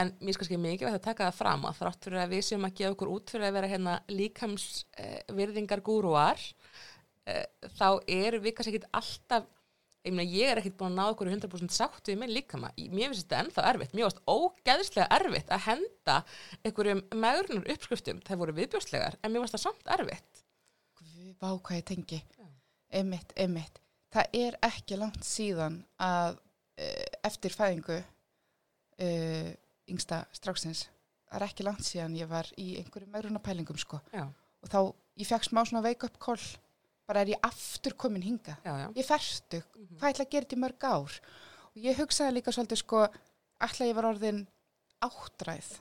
En 0.00 0.12
mér 0.22 0.36
skal 0.36 0.46
skil 0.46 0.60
mikið 0.62 0.90
að 0.90 1.02
taka 1.06 1.30
það 1.30 1.38
fram 1.38 1.66
að 1.66 1.80
þrátt 1.80 2.06
fyrir 2.06 2.22
að 2.24 2.34
við 2.34 2.44
séum 2.46 2.66
að 2.66 2.76
gefa 2.78 2.94
okkur 2.94 3.14
út 3.14 3.32
fyrir 3.32 3.48
að 3.48 3.56
vera 3.58 3.70
hérna 3.70 3.96
líkams 4.10 4.66
eh, 4.98 5.18
virðingar 5.34 5.82
gúruar 5.86 6.38
uh, 6.38 6.99
þá 7.78 7.88
erum 8.08 8.42
við 8.44 8.54
kannski 8.56 8.74
ekkit 8.76 8.88
alltaf 8.96 9.48
ég 10.06 10.14
meina 10.16 10.30
ég 10.32 10.48
er 10.54 10.58
ekkit 10.62 10.76
búin 10.80 10.94
að 10.94 10.96
ná 10.96 11.10
okkur 11.12 11.28
100% 11.28 11.74
sátt 11.76 12.08
við 12.08 12.16
minn 12.22 12.32
líkama, 12.32 12.70
Í- 12.80 12.88
mér 12.88 13.10
finnst 13.12 13.26
þetta 13.28 13.40
ennþá 13.44 13.64
erfitt 13.74 13.92
mér 13.94 14.06
varst 14.08 14.22
ógeðslega 14.24 15.08
erfitt 15.18 15.50
að 15.52 15.64
henda 15.66 16.14
einhverjum 16.64 17.02
meðurnar 17.20 17.68
uppskriftum 17.74 18.22
það 18.24 18.40
voru 18.40 18.54
viðbjóslegar, 18.56 19.18
en 19.20 19.32
mér 19.34 19.44
varst 19.44 19.58
það 19.58 19.66
samt 19.66 19.92
erfitt 19.98 20.44
Vá 21.40 21.50
hvað 21.56 21.76
ég 21.78 21.84
tengi. 21.88 22.16
Já. 22.36 22.46
Einmitt, 23.00 23.30
einmitt. 23.40 23.78
Það 24.12 24.34
er 24.36 24.56
ekki 24.66 24.96
langt 25.00 25.22
síðan 25.24 25.78
að 26.02 26.34
uh, 26.36 27.06
eftir 27.24 27.54
fæðingu 27.56 27.96
uh, 28.00 29.50
yngsta 29.88 30.18
stráksins, 30.36 30.82
það 31.30 31.38
er 31.38 31.46
ekki 31.46 31.64
langt 31.64 31.86
síðan 31.86 32.16
ég 32.18 32.28
var 32.28 32.48
í 32.60 32.74
einhverju 32.82 33.08
megrunapælingum 33.14 33.78
sko. 33.80 34.00
já, 34.12 34.26
Og 34.60 34.68
þá, 34.68 34.78
ég 35.22 35.30
fekk 35.30 35.46
smá 35.48 35.62
svona 35.64 35.80
wake 35.86 36.04
up 36.10 36.18
call, 36.20 36.42
bara 37.10 37.24
er 37.24 37.32
ég 37.34 37.40
aftur 37.46 37.96
komin 37.98 38.22
hinga. 38.22 38.56
já, 38.64 38.72
já, 38.84 38.88
Ég 38.94 39.04
ferstu, 39.06 39.62
Mhm. 39.76 39.98
hvað 39.98 40.10
ætla 40.12 40.24
að 40.26 40.30
gera 40.30 40.46
í 40.46 40.58
mörg 40.62 40.84
ár? 40.84 41.20
Og 41.74 41.82
ég 41.82 41.96
hugsaði 41.96 42.34
líka 42.38 42.52
svolítið 42.54 42.76
sko, 42.78 43.08
ætla 43.60 43.86
ég 43.90 43.94
var 43.94 44.04
orðin 44.14 44.46
áttræð 45.02 45.78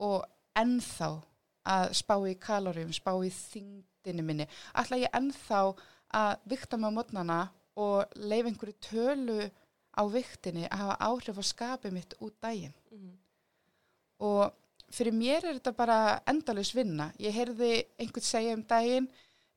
og 0.00 0.24
ennþá 0.56 1.22
að 1.64 1.90
spá 1.94 2.14
í 2.28 2.34
kaloríum, 2.38 2.92
spá 2.92 3.12
í 3.22 3.30
þingdini 3.30 4.22
minni. 4.24 4.46
Ætla 4.74 4.98
ég 4.98 5.10
ennþá 5.14 5.76
að 6.12 6.38
vikta 6.46 6.76
mig 6.76 6.90
á 6.90 6.96
mótnana 6.96 7.50
og 7.76 8.04
leif 8.16 8.46
einhverju 8.46 8.74
tölu 8.80 9.50
á 9.96 10.02
viktinni 10.10 10.66
að 10.68 10.78
hafa 10.78 10.96
áhrif 11.00 11.38
á 11.38 11.44
skapið 11.52 11.92
mitt 11.92 12.14
út 12.20 12.34
daginn. 12.42 12.74
Mhm. 12.90 13.16
Og 14.20 14.52
fyrir 14.92 15.12
mér 15.12 15.44
er 15.44 15.58
þetta 15.60 15.76
bara 15.76 16.20
endalus 16.26 16.72
vinna. 16.74 17.12
Ég 17.18 17.32
heyrði 17.32 17.86
einhvern 17.98 18.22
segja 18.26 18.54
um 18.54 18.62
daginn 18.64 19.08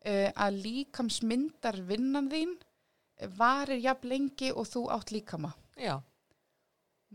uh, 0.05 0.31
að 0.45 0.59
líkamsmyndar 0.65 1.79
vinnan 1.87 2.29
þín 2.31 2.55
eh, 2.57 3.29
varir 3.37 3.81
jafn 3.83 4.11
lengi 4.11 4.51
og 4.53 4.69
þú 4.71 4.89
átt 4.95 5.15
líkama. 5.15 5.55
já. 5.79 5.97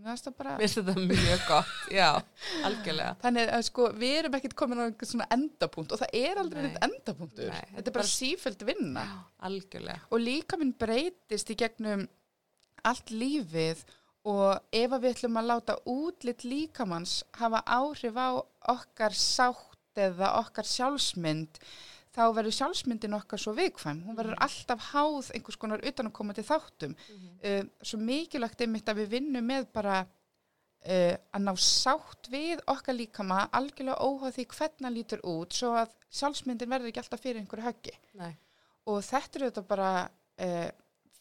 Bara... 0.00 0.54
Mér 0.56 0.62
finnst 0.64 0.78
þetta 0.78 1.02
mjög 1.02 1.42
gott, 1.44 1.72
já, 1.92 2.06
algjörlega. 2.66 3.16
Þannig 3.20 3.50
að 3.52 3.64
sko, 3.66 3.88
við 4.00 4.14
erum 4.20 4.36
ekkert 4.38 4.54
komin 4.56 4.80
á 4.80 4.84
einhvern 4.86 5.10
svona 5.10 5.26
endapunkt 5.34 5.92
og 5.92 6.00
það 6.00 6.14
er 6.16 6.40
aldrei 6.40 6.62
neitt 6.64 6.78
endapunktur. 6.86 7.50
Nei, 7.52 7.66
þetta 7.74 7.90
er 7.90 7.96
bara 7.98 8.08
sífælt 8.08 8.64
vinna. 8.64 9.02
Já, 9.04 9.18
algjörlega. 9.50 10.04
Og 10.08 10.22
líka 10.22 10.56
minn 10.60 10.72
breytist 10.80 11.52
í 11.52 11.58
gegnum 11.60 12.06
allt 12.88 13.12
lífið 13.12 13.82
og 14.30 14.76
ef 14.76 14.94
við 14.94 15.10
ætlum 15.10 15.38
að 15.40 15.50
láta 15.50 15.76
útlitt 15.88 16.44
líkamanns 16.44 17.20
hafa 17.40 17.62
áhrif 17.66 18.16
á 18.16 18.40
okkar 18.72 19.16
sátt 19.16 20.00
eða 20.00 20.34
okkar 20.40 20.68
sjálfsmynd, 20.68 21.60
þá 22.16 22.22
verður 22.34 22.56
sjálfsmyndin 22.56 23.14
okkar 23.14 23.38
svo 23.38 23.52
viðkvæm. 23.54 24.00
Hún 24.06 24.16
verður 24.18 24.38
alltaf 24.42 24.88
háð 24.92 25.28
einhvers 25.36 25.58
konar 25.62 25.84
utanakomandi 25.86 26.42
þáttum. 26.46 26.96
Uh, 27.44 27.62
svo 27.82 28.00
mikilvægt 28.02 28.60
er 28.64 28.72
mitt 28.72 28.88
að 28.90 29.04
við 29.04 29.12
vinnum 29.18 29.46
með 29.46 29.68
bara 29.76 30.00
uh, 30.04 31.14
að 31.36 31.44
ná 31.46 31.52
sátt 31.60 32.30
við 32.32 32.62
okkar 32.70 32.96
líkama 32.98 33.44
algjörlega 33.56 34.00
óháð 34.02 34.36
því 34.38 34.46
hvernig 34.56 34.86
hann 34.88 34.96
lítur 34.98 35.24
út 35.28 35.54
svo 35.56 35.74
að 35.78 35.92
sjálfsmyndin 36.10 36.70
verður 36.72 36.90
ekki 36.90 37.02
alltaf 37.04 37.22
fyrir 37.22 37.42
einhverju 37.42 37.66
höggi 37.68 37.94
Nei. 38.18 38.32
og 38.90 39.02
þetta 39.06 39.38
er 39.38 39.46
þetta 39.48 39.66
bara 39.74 39.92
uh, 40.08 40.70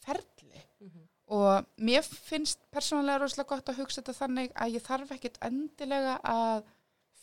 ferli 0.05 0.65
Mhm. 0.79 1.01
og 1.35 1.65
mér 1.83 2.05
finnst 2.07 2.61
persónulega 2.71 3.19
rosalega 3.19 3.49
gott 3.51 3.67
að 3.69 3.81
hugsa 3.81 3.99
þetta 3.99 4.13
þannig 4.21 4.53
að 4.55 4.77
ég 4.77 4.85
þarf 4.85 5.09
ekkit 5.11 5.35
endilega 5.43 6.13
að 6.23 6.61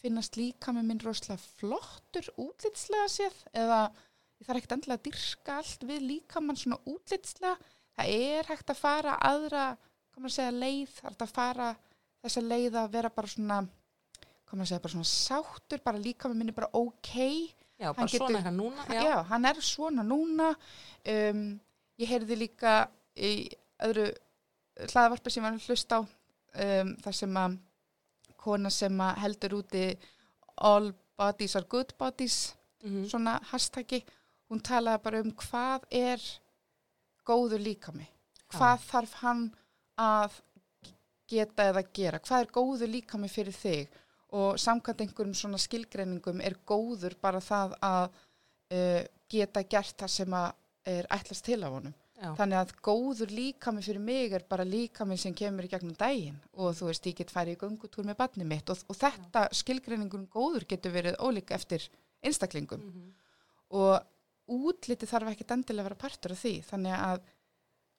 finnast 0.02 0.36
líka 0.38 0.72
með 0.76 0.88
minn 0.90 1.00
rosalega 1.04 1.40
flottur 1.60 2.28
útlitslega 2.42 3.08
séð 3.12 3.38
eða 3.56 3.80
ég 4.36 4.46
þarf 4.48 4.60
ekkit 4.60 4.74
endilega 4.76 4.98
að 5.00 5.06
dyrka 5.08 5.56
allt 5.62 5.86
við 5.88 6.02
líkamann 6.10 6.58
svona 6.60 6.78
útlitslega 6.92 7.56
það 7.96 8.14
er 8.16 8.50
hægt 8.50 8.72
að 8.74 8.80
fara 8.82 9.14
aðra 9.24 9.64
maður 10.16 10.30
að 10.30 10.34
segja 10.36 10.52
leið, 10.56 10.90
það 10.96 11.04
er 11.04 11.12
hægt 11.14 11.24
að 11.26 11.34
fara 11.36 11.68
þessa 12.24 12.42
leið 12.44 12.76
að 12.80 12.90
vera 12.96 13.10
bara 13.12 13.28
svona 13.32 13.58
maður 14.46 14.62
að 14.62 14.68
segja, 14.70 14.82
bara 14.86 14.94
svona 14.94 15.10
sáttur 15.12 15.82
bara 15.84 16.00
líka 16.00 16.28
með 16.30 16.38
minni 16.42 16.54
bara 16.56 16.70
ok 16.72 17.14
Já, 17.76 17.90
Hann 17.90 17.96
bara 17.98 18.06
getur- 18.08 18.22
svona 18.22 18.38
eitthvað 18.38 18.54
núna, 18.56 18.84
já. 18.88 19.02
já. 19.04 19.16
hann 19.28 19.44
er 19.50 19.58
svona 19.60 20.04
núna 20.06 20.46
um, 21.12 21.40
ég 22.00 22.08
heyrði 22.08 22.38
líka 22.40 22.76
í 23.16 23.32
öðru 23.84 24.06
hlaðavarpi 24.92 25.32
sem 25.32 25.42
ég 25.42 25.46
var 25.46 25.58
að 25.58 25.66
hlusta 25.68 25.98
á 25.98 26.00
um, 26.04 26.94
þar 27.04 27.16
sem 27.18 27.36
að 27.40 27.58
kona 28.46 28.70
sem 28.70 28.98
heldur 29.22 29.58
úti 29.60 29.84
all 30.70 30.92
bodies 31.18 31.56
are 31.56 31.66
good 31.68 31.92
bodies 31.98 32.54
Mhm. 32.84 33.06
svona 33.10 33.40
hashtaggi. 33.50 34.04
Hún 34.50 34.60
talaði 34.62 35.02
bara 35.02 35.20
um 35.24 35.32
hvað 35.32 35.86
er 35.90 36.20
góður 37.26 37.58
líkami. 37.64 38.06
Hvað 38.52 38.84
þarf 38.90 39.12
hann 39.22 39.40
að 39.98 40.36
geta 41.28 41.64
eða 41.72 41.82
gera? 41.92 42.20
Hvað 42.20 42.44
er 42.44 42.52
góður 42.54 42.92
líkami 42.92 43.28
fyrir 43.32 43.56
þig? 43.56 43.88
Og 44.36 44.54
samkvæmt 44.58 45.00
einhverjum 45.02 45.34
svona 45.34 45.58
skilgreiningum 45.58 46.40
er 46.44 46.54
góður 46.66 47.14
bara 47.20 47.40
það 47.40 47.74
að 47.82 48.10
uh, 48.70 49.02
geta 49.30 49.62
gert 49.64 49.96
það 49.98 50.10
sem 50.10 50.30
að 50.34 50.52
er 50.86 51.06
ætlast 51.10 51.44
til 51.46 51.62
af 51.64 51.72
honum 51.72 51.94
Já. 52.16 52.30
þannig 52.38 52.56
að 52.62 52.70
góður 52.80 53.32
líkami 53.36 53.82
fyrir 53.84 54.00
mig 54.00 54.32
er 54.32 54.44
bara 54.48 54.64
líkami 54.64 55.18
sem 55.20 55.34
kemur 55.36 55.66
í 55.66 55.68
gegnum 55.68 55.96
daginn. 56.00 56.38
Og 56.56 56.72
þú 56.78 56.88
veist, 56.88 57.06
ég 57.10 57.18
get 57.18 57.32
farið 57.32 57.58
í 57.58 57.60
göngutúr 57.60 58.08
með 58.08 58.16
barni 58.22 58.46
mitt 58.48 58.70
og, 58.72 58.80
og 58.88 58.96
þetta 58.96 59.46
skilgreiningun 59.52 60.28
góður 60.32 60.64
getur 60.70 60.94
verið 60.96 61.18
ólík 61.20 61.52
eftir 61.52 61.84
einstaklingum. 62.24 62.80
Mhm. 62.80 63.14
og 63.76 64.00
útliti 64.46 65.08
þarf 65.10 65.32
ekki 65.32 65.44
endilega 65.50 65.82
að 65.82 65.88
vera 65.88 65.98
partur 65.98 66.32
af 66.32 66.40
því. 66.40 66.54
Þannig 66.68 66.94
að 66.96 67.22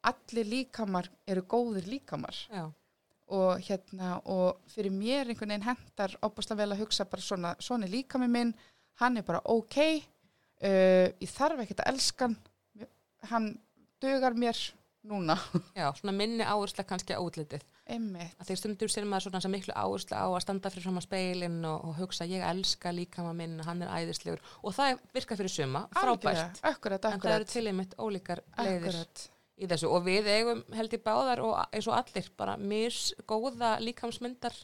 allir 0.08 0.48
líkamar 0.48 1.10
eru 1.28 1.44
góðir 1.44 1.88
líkamar. 1.88 2.44
Já. 2.50 2.72
og 3.28 3.60
hérna 3.60 4.22
og 4.32 4.62
fyrir 4.72 4.94
mér 4.96 5.28
einhvern 5.28 5.50
veginn 5.52 5.66
hendar 5.66 6.14
opaslega 6.24 6.62
vel 6.62 6.72
að 6.72 6.80
hugsa 6.86 7.04
bara 7.12 7.22
svona, 7.22 7.56
svona 7.60 7.90
líkami 7.92 8.30
minn. 8.32 8.54
Hann 9.02 9.18
er 9.18 9.26
bara 9.28 9.42
ok 9.44 9.78
uh, 9.84 11.08
ég 11.12 11.34
þarf 11.34 11.60
ekkert 11.60 11.84
að 11.84 11.92
elska 11.92 12.30
hann. 12.30 12.38
Hann 13.28 13.50
dugar 14.04 14.36
mér 14.38 14.58
núna 15.08 15.38
já, 15.78 15.88
svona 15.96 16.12
minni 16.12 16.44
áhersla 16.44 16.84
kannski 16.84 17.16
á 17.16 17.22
útlitið. 17.24 17.62
einmitt, 17.88 18.34
Að 18.42 18.50
þeir 18.50 18.60
stundur 18.60 18.92
sér 18.92 19.06
maður 19.08 19.30
svona 19.32 19.52
miklu 19.54 19.74
áhersla 19.78 20.20
á 20.20 20.28
að 20.28 20.42
standa 20.44 20.72
fyrir 20.74 20.84
fram 20.84 21.00
á 21.00 21.04
speilin 21.06 21.58
og, 21.70 21.86
og 21.88 21.96
hugsa 22.02 22.28
ég 22.28 22.44
elska 22.44 22.92
líkama 22.92 23.32
minn, 23.38 23.62
hann 23.64 23.82
er 23.86 23.94
æðislegur 24.02 24.42
og 24.64 24.76
það 24.76 25.00
virkar 25.16 25.40
fyrir 25.40 25.54
suma, 25.54 25.86
frábært. 25.96 26.28
Algjörlega, 26.28 26.72
akkurat, 26.74 27.06
En 27.08 27.22
það 27.22 27.32
eru 27.32 27.46
akkurat 27.48 27.54
til 27.56 27.68
einmitt 27.72 27.96
ólíkar 28.04 28.44
leiðir 28.60 28.90
akkurat, 28.92 29.28
í 29.58 29.70
þessu 29.72 29.94
og 29.96 30.04
við 30.06 30.28
eigum 30.34 30.64
held 30.76 30.94
í 30.98 31.04
báðar 31.08 31.44
og 31.48 31.56
eins 31.72 31.88
og 31.88 31.96
allir 32.02 32.28
bara 32.38 32.58
misgóða 32.60 33.78
líkamsmyndar 33.82 34.58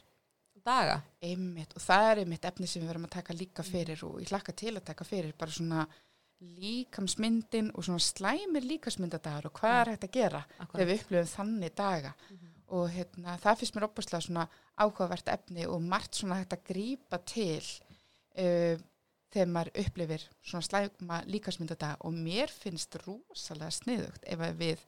daga. 0.64 1.00
einmitt 1.24 1.72
og 1.76 1.82
það 1.84 2.10
er 2.10 2.20
einmitt 2.22 2.44
efni 2.48 2.68
sem 2.68 2.82
við 2.84 2.92
verðum 2.92 3.08
að 3.08 3.16
taka 3.18 3.34
líka 3.36 3.64
fyrir 3.66 4.04
og 4.06 4.20
ég 4.22 4.30
hlakka 4.32 4.52
til 4.56 4.76
að 4.76 4.84
taka 4.92 5.04
fyrir 5.04 5.34
bara 5.36 5.50
svona 5.52 5.86
líkamsmyndin 6.40 7.70
og 7.74 7.84
svona 7.86 8.02
slæmir 8.02 8.66
líkamsmyndadagar 8.66 9.48
og 9.48 9.54
hvað 9.58 9.76
er 9.80 9.92
hægt 9.92 10.08
að 10.08 10.16
gera 10.16 10.42
þegar 10.58 10.88
við 10.88 11.00
upplifum 11.00 11.30
þannig 11.34 11.76
daga. 11.78 12.14
Og 12.74 12.88
hérna, 12.90 13.36
það 13.38 13.60
finnst 13.60 13.76
mér 13.76 13.86
opaslega 13.86 14.24
svona 14.24 14.46
áhugavert 14.80 15.28
efni 15.30 15.66
og 15.68 15.82
margt 15.84 16.18
svona 16.18 16.40
hægt 16.40 16.56
að 16.56 16.64
grípa 16.70 17.20
til 17.28 17.62
uh, 17.62 18.74
þegar 19.34 19.50
maður 19.52 19.82
upplifir 19.84 20.26
svona 20.42 20.66
slæma 20.68 21.20
líkamsmyndadaga 21.28 22.00
og 22.06 22.16
mér 22.16 22.52
finnst 22.52 22.96
rosalega 23.04 23.70
sniðugt 23.74 24.26
ef 24.26 24.46
við 24.58 24.80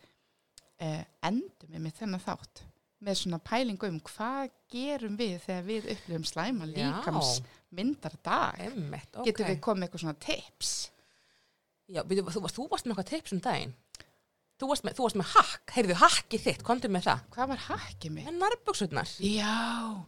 uh, 0.82 1.04
endum 1.26 1.76
með 1.76 2.00
þennan 2.00 2.24
þátt 2.24 2.64
með 3.06 3.20
svona 3.20 3.38
pælingu 3.44 3.88
um 3.92 4.00
hvað 4.09 4.50
gerum 4.72 5.16
við 5.20 5.38
þegar 5.44 5.64
við 5.66 5.88
upplifum 5.92 6.26
slæma 6.26 6.68
líkamsmyndardag. 6.70 8.61
Einmitt, 8.64 9.11
ok. 9.12 9.26
getum 9.28 9.50
við 9.50 9.59
komið 9.66 9.87
eitthvað 9.87 10.04
svona 10.06 10.20
tips 10.26 10.72
Já, 11.88 12.03
byrju, 12.03 12.25
þú, 12.35 12.40
varst- 12.46 12.57
þú 12.59 12.68
varst 12.72 12.87
með 12.88 12.96
eitthvað 12.96 13.11
tips 13.12 13.33
um 13.37 13.40
daginn. 13.44 13.75
Þú 14.57 14.68
varst 14.70 14.85
með, 14.87 14.94
þú 14.96 15.05
varst 15.05 15.16
með 15.20 15.27
hakk, 15.35 15.72
heyrðu, 15.77 15.94
hakkið 16.01 16.44
þitt, 16.46 16.62
komdu 16.64 16.88
með 16.88 17.03
það. 17.07 17.18
hvað 17.35 17.49
var 17.53 17.59
hakkið 17.66 18.12
mig? 18.14 18.25
Með 18.25 18.37
nærbuksurnar. 18.40 19.11
Já, 19.20 19.57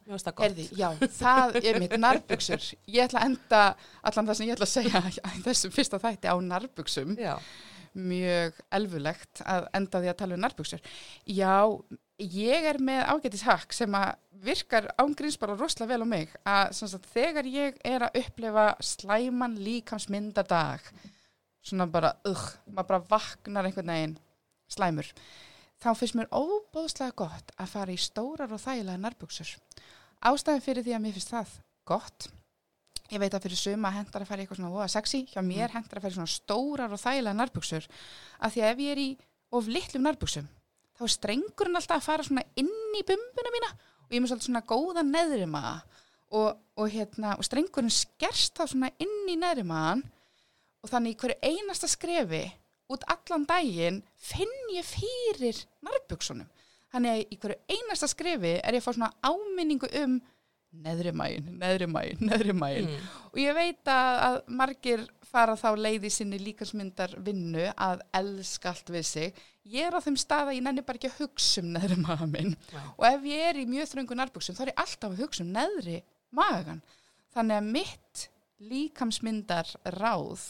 Mér 0.07 0.14
varst 0.14 0.29
það 0.31 0.35
gott. 0.38 0.47
Herði, 0.47 0.69
já, 0.73 0.88
það 1.19 1.59
er 1.69 1.81
mitt 1.83 1.97
nærbuksur. 2.01 2.69
Ég 2.88 3.03
ætla 3.05 3.21
að 3.21 3.27
enda 3.29 3.61
allan 4.09 4.31
það 4.31 4.38
sem 4.41 4.47
ég 4.49 4.57
ætla 4.57 4.69
að 4.69 4.73
segja 4.73 5.03
þessum 5.45 5.75
fyrsta 5.77 6.01
þætti 6.01 6.33
á 6.33 6.37
nærbuksum. 6.49 7.12
Já, 7.21 7.35
Mjög 7.99 8.59
elfulegt 8.79 9.41
að 9.49 9.69
enda 9.75 10.01
því 10.01 10.09
að 10.12 10.17
tala 10.23 10.37
um 10.38 10.43
nærbuksur. 10.45 10.81
Já, 11.29 11.55
ég 12.21 12.67
er 12.73 12.79
með 12.85 13.05
ágætis 13.12 13.45
hakk 13.49 13.73
sem 13.77 13.95
að 14.01 14.17
virkar 14.49 14.88
ángríns 15.03 15.37
bara 15.41 15.57
rosalega 15.59 15.93
vel 15.93 16.05
á 16.05 16.09
mig. 16.09 16.35
Að 16.47 16.73
sagt, 16.79 17.09
þegar 17.12 17.49
ég 17.53 17.77
er 17.85 18.05
að 18.09 18.21
upplifa 18.23 18.67
slæman 18.81 19.57
líkamsmyndadag, 19.61 20.81
svona 21.69 21.89
bara, 21.93 22.15
ugh, 22.29 22.49
maður 22.73 22.91
bara 22.93 23.07
vaknar 23.13 23.69
einhvern 23.69 23.93
veginn 23.95 24.17
slæmur, 24.69 25.13
þá 25.81 25.93
finnst 25.97 26.19
mér 26.19 26.33
óbóðslega 26.35 27.17
gott 27.19 27.55
að 27.57 27.73
fara 27.75 27.95
í 27.95 28.01
stórar 28.01 28.53
og 28.53 28.63
þægilega 28.63 29.05
nærbuksur. 29.05 29.55
Ástæðan 30.29 30.65
fyrir 30.65 30.87
því 30.87 30.97
að 30.97 31.05
mér 31.05 31.17
finnst 31.17 31.33
það 31.33 31.55
gott 31.89 32.29
ég 33.09 33.21
veit 33.23 33.33
að 33.33 33.47
fyrir 33.47 33.61
suma 33.61 33.93
hendar 33.95 34.25
að 34.25 34.31
fara 34.31 34.43
í 34.43 34.45
eitthvað 34.45 34.61
svona 34.61 34.73
voða 34.75 34.89
sexy, 34.93 35.23
hjá 35.31 35.41
mér 35.45 35.73
hendar 35.73 35.99
að 35.99 36.05
fara 36.05 36.13
í 36.13 36.17
svona 36.19 36.33
stórar 36.33 36.93
og 36.93 37.01
þægilega 37.01 37.39
nærbuksur 37.39 37.87
af 38.45 38.53
því 38.53 38.65
að 38.65 38.73
ef 38.73 38.83
ég 38.85 38.93
er 38.93 39.03
í 39.03 39.09
of 39.57 39.71
litlum 39.73 40.05
nærbuksum 40.05 40.49
þá 40.99 41.05
er 41.07 41.15
strengurinn 41.15 41.79
alltaf 41.81 42.03
að 42.03 42.09
fara 42.09 42.27
svona 42.27 42.45
inn 42.61 42.99
í 42.99 43.05
bumbuna 43.09 43.55
mína 43.55 43.71
og 43.73 44.13
ég 44.13 44.19
er 44.19 44.25
með 44.25 44.33
svolítið 44.33 44.49
svona 44.51 44.65
góða 44.69 45.05
neðri 45.07 45.49
maga 45.49 45.75
og, 46.29 46.61
og, 46.77 46.87
hérna, 46.93 47.37
og 47.39 47.47
strengurinn 47.47 47.93
skerst 47.93 48.59
þá 48.59 48.67
svona 48.67 48.93
inn 49.01 49.31
í 49.31 49.39
neðri 49.41 49.65
magan 49.69 50.05
og 50.85 50.91
þannig 50.93 51.17
í 51.17 51.21
hverju 51.23 51.38
einasta 51.51 51.88
skrefi 51.91 52.45
út 52.88 53.05
allan 53.12 53.45
daginn 53.49 54.03
finn 54.17 54.55
ég 54.77 54.87
fyrir 54.88 55.59
nærbuksunum 55.85 56.49
þannig 56.95 57.12
að 57.14 57.23
í 57.35 57.38
hverju 57.43 57.61
einasta 57.77 58.09
skrefi 58.09 58.55
er 58.62 58.79
ég 58.79 58.83
að 58.83 58.87
fá 58.88 58.95
svona 58.97 59.12
áminningu 59.29 59.91
um 60.05 60.19
neðri 60.85 61.12
mæin, 61.17 61.47
neðri 61.59 61.87
mæin, 61.88 62.19
neðri 62.29 62.53
mæin 62.53 62.88
Mm. 62.88 63.05
og 63.33 63.38
ég 63.41 63.55
veit 63.57 63.88
að, 63.88 64.19
að 64.27 64.35
margir 64.61 65.05
fara 65.29 65.55
þá 65.57 65.69
leiði 65.81 66.11
sinni 66.12 66.38
líkansmyndar 66.41 67.14
vinnu 67.25 67.67
að 67.77 68.03
elska 68.17 68.71
allt 68.75 68.88
við 68.93 69.05
sig. 69.09 69.41
Ég 69.69 69.88
er 69.88 69.97
á 69.97 70.01
þeim 70.01 70.17
stað 70.21 70.51
að 70.53 70.57
ég 70.59 70.64
nenni 70.64 70.85
bara 70.85 70.97
ekki 71.01 71.09
að 71.11 71.19
hugsa 71.23 71.61
um 71.64 71.73
neðri 71.75 71.97
maga 72.01 72.29
minn. 72.29 72.55
Já. 72.73 72.81
og 72.97 73.05
ef 73.09 73.27
ég 73.29 73.43
er 73.49 73.61
í 73.61 73.67
mjög 73.69 73.91
þröngu 73.95 74.17
nærbuksum 74.21 74.57
þá 74.57 74.62
er 74.67 74.71
ég 74.73 74.81
alltaf 74.85 75.11
að 75.12 75.21
hugsa 75.25 75.45
um 75.45 75.53
neðri 75.57 75.99
magan. 76.37 76.81
Þannig 77.37 77.59
að 77.61 77.69
mitt 77.77 78.25
líkamsmyndar 78.73 79.73
ráð 79.99 80.47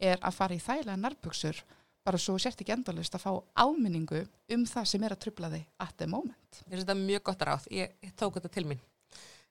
er 0.00 0.18
að 0.20 0.36
fara 0.38 0.56
í 0.56 0.62
þægilega 0.62 1.00
nærbuksur 1.00 1.62
bara 2.04 2.20
svo 2.20 2.36
sért 2.40 2.60
ekki 2.60 2.74
endalist 2.74 3.14
að 3.16 3.24
fá 3.24 3.30
áminningu 3.64 4.24
um 4.54 4.64
það 4.68 4.88
sem 4.90 5.04
er 5.06 5.14
að 5.14 5.22
trubla 5.24 5.48
þig 5.54 5.62
at 5.80 5.94
the 6.00 6.08
moment 6.10 6.58
Ég 6.64 6.74
finnst 6.74 6.84
þetta 6.84 6.98
mjög 7.00 7.22
gott 7.30 7.44
ráð, 7.48 7.68
ég, 7.72 7.94
ég 8.04 8.12
tók 8.18 8.36
þetta 8.38 8.50
til 8.54 8.66
mín. 8.68 8.82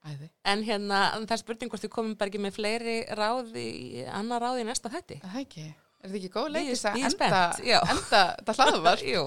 Æði. 0.03 0.27
En 0.51 0.61
hérna, 0.67 0.99
það 1.23 1.33
er 1.35 1.39
spurning 1.41 1.71
hvort 1.71 1.85
við 1.85 1.91
komum 1.93 2.15
bara 2.19 2.31
ekki 2.31 2.41
með 2.43 2.57
fleiri 2.57 2.95
ráð 3.15 3.53
í 3.59 4.03
annar 4.11 4.43
ráð 4.43 4.61
í 4.61 4.67
næsta 4.67 4.91
þætti. 4.91 5.17
Það 5.23 5.35
er 5.39 5.45
ekki, 5.45 5.65
er 5.71 6.07
þetta 6.11 6.19
ekki 6.19 6.31
góð 6.33 6.49
leikis 6.57 6.85
að 6.89 7.01
enda, 7.07 7.41
enda 7.95 8.23
þetta 8.37 8.55
hlaðvar 8.59 9.03
Jú. 9.13 9.25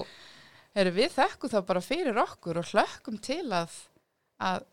Heru, 0.77 0.93
við 0.93 1.13
þekkum 1.17 1.53
þá 1.53 1.59
bara 1.71 1.81
fyrir 1.81 2.19
okkur 2.21 2.61
og 2.61 2.73
hlökkum 2.73 3.17
til 3.25 3.43
að, 3.57 3.77
að 4.37 4.67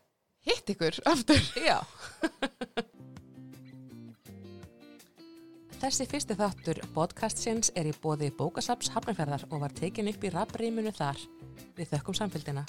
hitt 0.45 0.75
ykkur 0.75 1.01
aftur. 1.09 1.49
Já. 1.57 1.79
Þessi 5.85 6.05
fyrsti 6.09 6.33
þáttur 6.33 6.79
podcastsins 6.95 7.67
er 7.77 7.85
í 7.85 7.91
bóði 8.01 8.31
bókasaps 8.33 8.87
Hafnarferðar 8.95 9.43
og 9.51 9.59
var 9.61 9.75
tekin 9.77 10.09
upp 10.09 10.23
í 10.25 10.31
rafrýmunu 10.33 10.89
þar. 10.97 11.19
Við 11.77 11.91
þökkum 11.91 12.17
samfélgina. 12.17 12.63